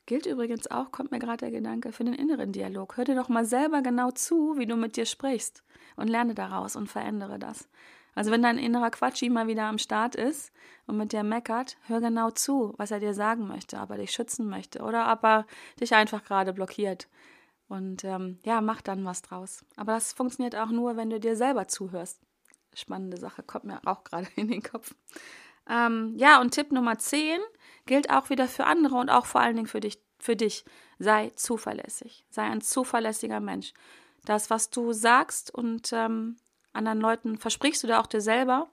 gilt 0.05 0.25
übrigens 0.25 0.69
auch, 0.69 0.91
kommt 0.91 1.11
mir 1.11 1.19
gerade 1.19 1.37
der 1.37 1.51
Gedanke, 1.51 1.91
für 1.91 2.03
den 2.03 2.13
inneren 2.13 2.51
Dialog. 2.51 2.97
Hör 2.97 3.05
dir 3.05 3.15
doch 3.15 3.29
mal 3.29 3.45
selber 3.45 3.81
genau 3.81 4.11
zu, 4.11 4.57
wie 4.57 4.67
du 4.67 4.75
mit 4.75 4.95
dir 4.95 5.05
sprichst 5.05 5.63
und 5.95 6.07
lerne 6.07 6.35
daraus 6.35 6.75
und 6.75 6.87
verändere 6.87 7.39
das. 7.39 7.67
Also 8.15 8.31
wenn 8.31 8.41
dein 8.41 8.57
innerer 8.57 8.89
Quatschi 8.89 9.29
mal 9.29 9.47
wieder 9.47 9.65
am 9.65 9.77
Start 9.77 10.15
ist 10.15 10.51
und 10.87 10.97
mit 10.97 11.11
dir 11.11 11.23
meckert, 11.23 11.77
hör 11.87 11.99
genau 11.99 12.31
zu, 12.31 12.73
was 12.77 12.91
er 12.91 13.01
dir 13.01 13.13
sagen 13.13 13.47
möchte, 13.47 13.77
ob 13.77 13.91
er 13.91 13.97
dich 13.97 14.11
schützen 14.11 14.49
möchte 14.49 14.81
oder 14.81 15.11
ob 15.11 15.23
er 15.23 15.45
dich 15.79 15.93
einfach 15.93 16.23
gerade 16.23 16.53
blockiert. 16.53 17.09
Und 17.67 18.03
ähm, 18.03 18.39
ja, 18.43 18.61
mach 18.61 18.81
dann 18.81 19.03
was 19.05 19.21
draus. 19.21 19.65
Aber 19.75 19.93
das 19.93 20.13
funktioniert 20.13 20.55
auch 20.55 20.69
nur, 20.69 20.97
wenn 20.97 21.09
du 21.09 21.19
dir 21.19 21.35
selber 21.35 21.67
zuhörst. 21.67 22.21
Spannende 22.73 23.17
Sache, 23.17 23.43
kommt 23.43 23.65
mir 23.65 23.81
auch 23.85 24.03
gerade 24.03 24.27
in 24.35 24.47
den 24.47 24.63
Kopf. 24.63 24.95
Ähm, 25.67 26.13
ja, 26.15 26.39
und 26.39 26.51
Tipp 26.51 26.71
Nummer 26.71 26.97
10 26.97 27.39
gilt 27.85 28.09
auch 28.09 28.29
wieder 28.29 28.47
für 28.47 28.65
andere 28.65 28.95
und 28.95 29.09
auch 29.09 29.25
vor 29.25 29.41
allen 29.41 29.55
Dingen 29.55 29.67
für 29.67 29.79
dich. 29.79 29.99
Für 30.19 30.35
dich. 30.35 30.63
Sei 30.97 31.31
zuverlässig. 31.35 32.25
Sei 32.29 32.43
ein 32.43 32.61
zuverlässiger 32.61 33.41
Mensch. 33.41 33.73
Das, 34.23 34.49
was 34.49 34.69
du 34.69 34.93
sagst 34.93 35.53
und 35.53 35.91
ähm, 35.91 36.37
anderen 36.75 36.99
Leuten 36.99 37.37
versprichst 37.37 37.83
du 37.83 37.87
da 37.87 37.99
auch 37.99 38.07
dir 38.07 38.21
selber, 38.21 38.69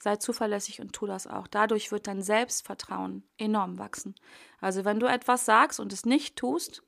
sei 0.00 0.16
zuverlässig 0.16 0.80
und 0.80 0.92
tu 0.92 1.06
das 1.06 1.26
auch. 1.26 1.46
Dadurch 1.46 1.90
wird 1.90 2.06
dein 2.06 2.22
Selbstvertrauen 2.22 3.24
enorm 3.36 3.78
wachsen. 3.78 4.14
Also 4.60 4.84
wenn 4.84 5.00
du 5.00 5.06
etwas 5.06 5.44
sagst 5.44 5.80
und 5.80 5.92
es 5.92 6.06
nicht 6.06 6.36
tust, 6.36 6.82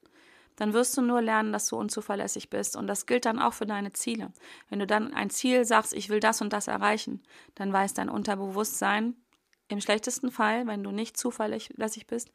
dann 0.57 0.73
wirst 0.75 0.97
du 0.97 1.03
nur 1.03 1.23
lernen, 1.23 1.53
dass 1.53 1.67
du 1.69 1.77
unzuverlässig 1.77 2.51
bist. 2.51 2.77
Und 2.77 2.87
das 2.87 3.07
gilt 3.07 3.25
dann 3.25 3.39
auch 3.39 3.55
für 3.55 3.67
deine 3.67 3.93
Ziele. 3.93 4.33
Wenn 4.69 4.79
du 4.79 4.87
dann 4.87 5.15
ein 5.15 5.31
Ziel 5.31 5.65
sagst, 5.65 5.95
ich 5.95 6.09
will 6.09 6.21
das 6.21 6.43
und 6.43 6.53
das 6.53 6.69
erreichen, 6.69 7.23
dann 7.55 7.73
weiß 7.73 7.95
dein 7.95 8.11
Unterbewusstsein, 8.11 9.17
im 9.69 9.81
schlechtesten 9.81 10.31
Fall, 10.31 10.67
wenn 10.67 10.83
du 10.83 10.91
nicht 10.91 11.17
zuverlässig 11.17 12.07
bist, 12.07 12.31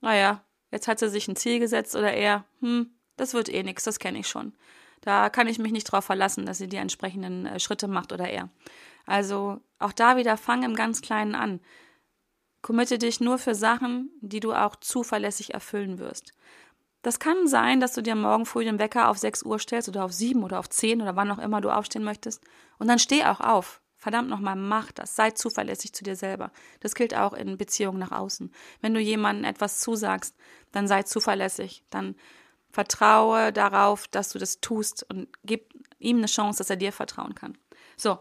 naja, 0.00 0.44
jetzt 0.70 0.88
hat 0.88 0.98
sie 0.98 1.08
sich 1.08 1.28
ein 1.28 1.36
Ziel 1.36 1.60
gesetzt 1.60 1.94
oder 1.96 2.12
eher, 2.12 2.44
hm, 2.60 2.90
das 3.16 3.34
wird 3.34 3.48
eh 3.48 3.62
nichts, 3.62 3.84
das 3.84 3.98
kenne 3.98 4.18
ich 4.18 4.28
schon. 4.28 4.52
Da 5.06 5.30
kann 5.30 5.46
ich 5.46 5.60
mich 5.60 5.70
nicht 5.70 5.84
drauf 5.84 6.04
verlassen, 6.04 6.46
dass 6.46 6.58
sie 6.58 6.66
die 6.66 6.78
entsprechenden 6.78 7.46
äh, 7.46 7.60
Schritte 7.60 7.86
macht 7.86 8.12
oder 8.12 8.28
er. 8.28 8.48
Also 9.06 9.60
auch 9.78 9.92
da 9.92 10.16
wieder 10.16 10.36
fang 10.36 10.64
im 10.64 10.74
ganz 10.74 11.00
Kleinen 11.00 11.36
an. 11.36 11.60
Committe 12.60 12.98
dich 12.98 13.20
nur 13.20 13.38
für 13.38 13.54
Sachen, 13.54 14.10
die 14.20 14.40
du 14.40 14.52
auch 14.52 14.74
zuverlässig 14.74 15.54
erfüllen 15.54 16.00
wirst. 16.00 16.32
Das 17.02 17.20
kann 17.20 17.46
sein, 17.46 17.78
dass 17.78 17.92
du 17.92 18.02
dir 18.02 18.16
morgen 18.16 18.46
früh 18.46 18.64
den 18.64 18.80
Wecker 18.80 19.08
auf 19.08 19.16
6 19.16 19.44
Uhr 19.44 19.60
stellst 19.60 19.88
oder 19.88 20.04
auf 20.04 20.12
7 20.12 20.42
oder 20.42 20.58
auf 20.58 20.68
10 20.68 21.00
oder 21.00 21.14
wann 21.14 21.30
auch 21.30 21.38
immer 21.38 21.60
du 21.60 21.70
aufstehen 21.70 22.02
möchtest. 22.02 22.42
Und 22.80 22.88
dann 22.88 22.98
steh 22.98 23.24
auch 23.24 23.38
auf. 23.38 23.80
Verdammt 23.94 24.28
nochmal, 24.28 24.56
mach 24.56 24.90
das. 24.90 25.14
Sei 25.14 25.30
zuverlässig 25.30 25.92
zu 25.92 26.02
dir 26.02 26.16
selber. 26.16 26.50
Das 26.80 26.96
gilt 26.96 27.14
auch 27.14 27.32
in 27.32 27.58
Beziehungen 27.58 28.00
nach 28.00 28.10
außen. 28.10 28.52
Wenn 28.80 28.92
du 28.92 28.98
jemandem 28.98 29.44
etwas 29.44 29.78
zusagst, 29.78 30.34
dann 30.72 30.88
sei 30.88 31.04
zuverlässig. 31.04 31.84
Dann 31.90 32.16
vertraue 32.76 33.54
darauf, 33.54 34.06
dass 34.06 34.28
du 34.28 34.38
das 34.38 34.60
tust 34.60 35.06
und 35.08 35.28
gib 35.44 35.72
ihm 35.98 36.18
eine 36.18 36.26
Chance, 36.26 36.58
dass 36.58 36.68
er 36.68 36.76
dir 36.76 36.92
vertrauen 36.92 37.34
kann. 37.34 37.56
So, 37.96 38.18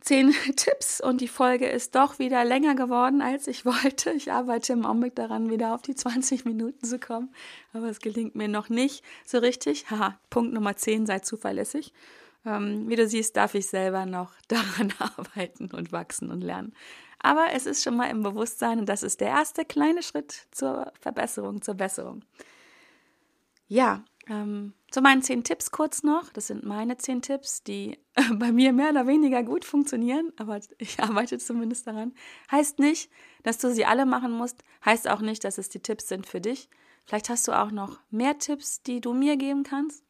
zehn 0.00 0.32
Tipps 0.56 1.00
und 1.00 1.20
die 1.20 1.26
Folge 1.26 1.68
ist 1.68 1.96
doch 1.96 2.20
wieder 2.20 2.44
länger 2.44 2.76
geworden, 2.76 3.22
als 3.22 3.48
ich 3.48 3.64
wollte. 3.64 4.12
Ich 4.12 4.30
arbeite 4.30 4.72
im 4.72 4.86
Augenblick 4.86 5.16
daran, 5.16 5.50
wieder 5.50 5.74
auf 5.74 5.82
die 5.82 5.96
20 5.96 6.44
Minuten 6.44 6.86
zu 6.86 7.00
kommen, 7.00 7.34
aber 7.72 7.88
es 7.88 7.98
gelingt 7.98 8.36
mir 8.36 8.46
noch 8.46 8.68
nicht 8.68 9.04
so 9.26 9.38
richtig. 9.38 9.90
Haha, 9.90 10.16
Punkt 10.30 10.52
Nummer 10.54 10.76
10, 10.76 11.06
sei 11.06 11.18
zuverlässig. 11.18 11.92
Ähm, 12.46 12.88
wie 12.88 12.94
du 12.94 13.08
siehst, 13.08 13.36
darf 13.36 13.56
ich 13.56 13.66
selber 13.66 14.06
noch 14.06 14.32
daran 14.46 14.94
arbeiten 15.00 15.72
und 15.74 15.90
wachsen 15.90 16.30
und 16.30 16.42
lernen. 16.42 16.72
Aber 17.18 17.46
es 17.52 17.66
ist 17.66 17.82
schon 17.82 17.96
mal 17.96 18.10
im 18.10 18.22
Bewusstsein 18.22 18.78
und 18.78 18.88
das 18.88 19.02
ist 19.02 19.20
der 19.20 19.30
erste 19.30 19.64
kleine 19.64 20.04
Schritt 20.04 20.46
zur 20.52 20.92
Verbesserung, 21.00 21.62
zur 21.62 21.74
Besserung. 21.74 22.22
Ja, 23.70 24.04
ähm, 24.26 24.74
zu 24.90 25.00
meinen 25.00 25.22
zehn 25.22 25.44
Tipps 25.44 25.70
kurz 25.70 26.02
noch. 26.02 26.32
Das 26.32 26.48
sind 26.48 26.64
meine 26.64 26.96
zehn 26.96 27.22
Tipps, 27.22 27.62
die 27.62 28.00
bei 28.34 28.50
mir 28.50 28.72
mehr 28.72 28.90
oder 28.90 29.06
weniger 29.06 29.44
gut 29.44 29.64
funktionieren, 29.64 30.32
aber 30.36 30.58
ich 30.78 30.98
arbeite 31.00 31.38
zumindest 31.38 31.86
daran. 31.86 32.12
Heißt 32.50 32.80
nicht, 32.80 33.12
dass 33.44 33.58
du 33.58 33.72
sie 33.72 33.84
alle 33.84 34.06
machen 34.06 34.32
musst. 34.32 34.64
Heißt 34.84 35.08
auch 35.08 35.20
nicht, 35.20 35.44
dass 35.44 35.56
es 35.56 35.68
die 35.68 35.78
Tipps 35.78 36.08
sind 36.08 36.26
für 36.26 36.40
dich. 36.40 36.68
Vielleicht 37.04 37.30
hast 37.30 37.46
du 37.46 37.52
auch 37.52 37.70
noch 37.70 38.00
mehr 38.10 38.38
Tipps, 38.38 38.82
die 38.82 39.00
du 39.00 39.14
mir 39.14 39.36
geben 39.36 39.62
kannst. 39.62 40.02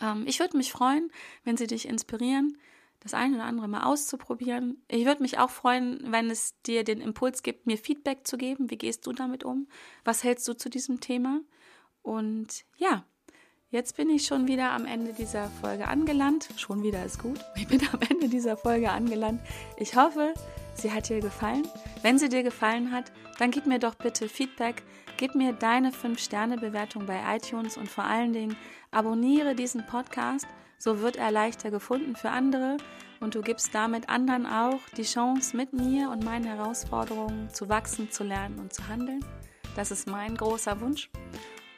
Ähm, 0.00 0.22
ich 0.28 0.38
würde 0.38 0.56
mich 0.56 0.70
freuen, 0.70 1.10
wenn 1.42 1.56
sie 1.56 1.66
dich 1.66 1.88
inspirieren, 1.88 2.58
das 3.00 3.12
eine 3.12 3.34
oder 3.34 3.44
andere 3.44 3.66
mal 3.66 3.82
auszuprobieren. 3.82 4.84
Ich 4.86 5.04
würde 5.04 5.22
mich 5.22 5.38
auch 5.40 5.50
freuen, 5.50 6.12
wenn 6.12 6.30
es 6.30 6.54
dir 6.62 6.84
den 6.84 7.00
Impuls 7.00 7.42
gibt, 7.42 7.66
mir 7.66 7.76
Feedback 7.76 8.24
zu 8.24 8.38
geben. 8.38 8.70
Wie 8.70 8.78
gehst 8.78 9.04
du 9.04 9.12
damit 9.12 9.42
um? 9.42 9.66
Was 10.04 10.22
hältst 10.22 10.46
du 10.46 10.56
zu 10.56 10.70
diesem 10.70 11.00
Thema? 11.00 11.40
Und 12.08 12.64
ja, 12.78 13.04
Jetzt 13.70 13.98
bin 13.98 14.08
ich 14.08 14.24
schon 14.24 14.48
wieder 14.48 14.70
am 14.70 14.86
Ende 14.86 15.12
dieser 15.12 15.50
Folge 15.60 15.88
angelangt. 15.88 16.48
Schon 16.56 16.82
wieder 16.82 17.04
ist 17.04 17.18
gut. 17.18 17.38
Ich 17.54 17.68
bin 17.68 17.86
am 17.92 18.00
Ende 18.00 18.30
dieser 18.30 18.56
Folge 18.56 18.90
angelangt. 18.90 19.42
Ich 19.76 19.94
hoffe, 19.94 20.32
sie 20.72 20.90
hat 20.90 21.10
dir 21.10 21.20
gefallen. 21.20 21.68
Wenn 22.00 22.18
sie 22.18 22.30
dir 22.30 22.42
gefallen 22.42 22.92
hat, 22.92 23.12
dann 23.38 23.50
gib 23.50 23.66
mir 23.66 23.78
doch 23.78 23.94
bitte 23.94 24.26
Feedback. 24.26 24.82
Gib 25.18 25.34
mir 25.34 25.52
deine 25.52 25.90
5-Sterne-Bewertung 25.90 27.04
bei 27.04 27.20
iTunes 27.36 27.76
und 27.76 27.90
vor 27.90 28.04
allen 28.04 28.32
Dingen 28.32 28.56
abonniere 28.90 29.54
diesen 29.54 29.84
Podcast. 29.84 30.46
So 30.78 31.02
wird 31.02 31.16
er 31.16 31.30
leichter 31.30 31.70
gefunden 31.70 32.16
für 32.16 32.30
andere 32.30 32.78
und 33.20 33.34
du 33.34 33.42
gibst 33.42 33.74
damit 33.74 34.08
anderen 34.08 34.46
auch 34.46 34.80
die 34.96 35.02
Chance, 35.02 35.54
mit 35.54 35.74
mir 35.74 36.08
und 36.08 36.24
meinen 36.24 36.46
Herausforderungen 36.46 37.50
zu 37.50 37.68
wachsen, 37.68 38.10
zu 38.10 38.24
lernen 38.24 38.60
und 38.60 38.72
zu 38.72 38.88
handeln. 38.88 39.22
Das 39.76 39.90
ist 39.90 40.08
mein 40.08 40.38
großer 40.38 40.80
Wunsch. 40.80 41.10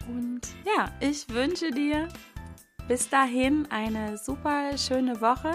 Und 0.09 0.43
ja, 0.65 0.93
ich 1.01 1.29
wünsche 1.29 1.71
dir 1.71 2.09
bis 2.89 3.09
dahin 3.09 3.67
eine 3.71 4.19
super 4.19 4.77
schöne 4.77 5.21
Woche. 5.21 5.53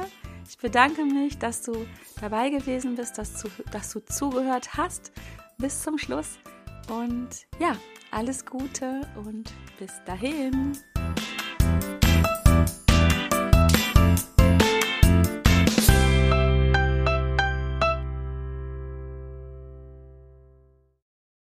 Ich 0.48 0.58
bedanke 0.58 1.04
mich, 1.04 1.38
dass 1.38 1.64
du 1.64 1.86
dabei 2.22 2.50
gewesen 2.50 2.96
bist, 2.96 3.18
dass 3.18 3.42
du, 3.42 3.50
dass 3.72 3.92
du 3.92 4.00
zugehört 4.00 4.78
hast 4.78 5.12
bis 5.58 5.82
zum 5.82 5.98
Schluss. 5.98 6.38
Und 6.90 7.48
ja, 7.60 7.76
alles 8.12 8.46
Gute 8.46 9.02
und 9.16 9.52
bis 9.80 9.92
dahin. 10.06 10.78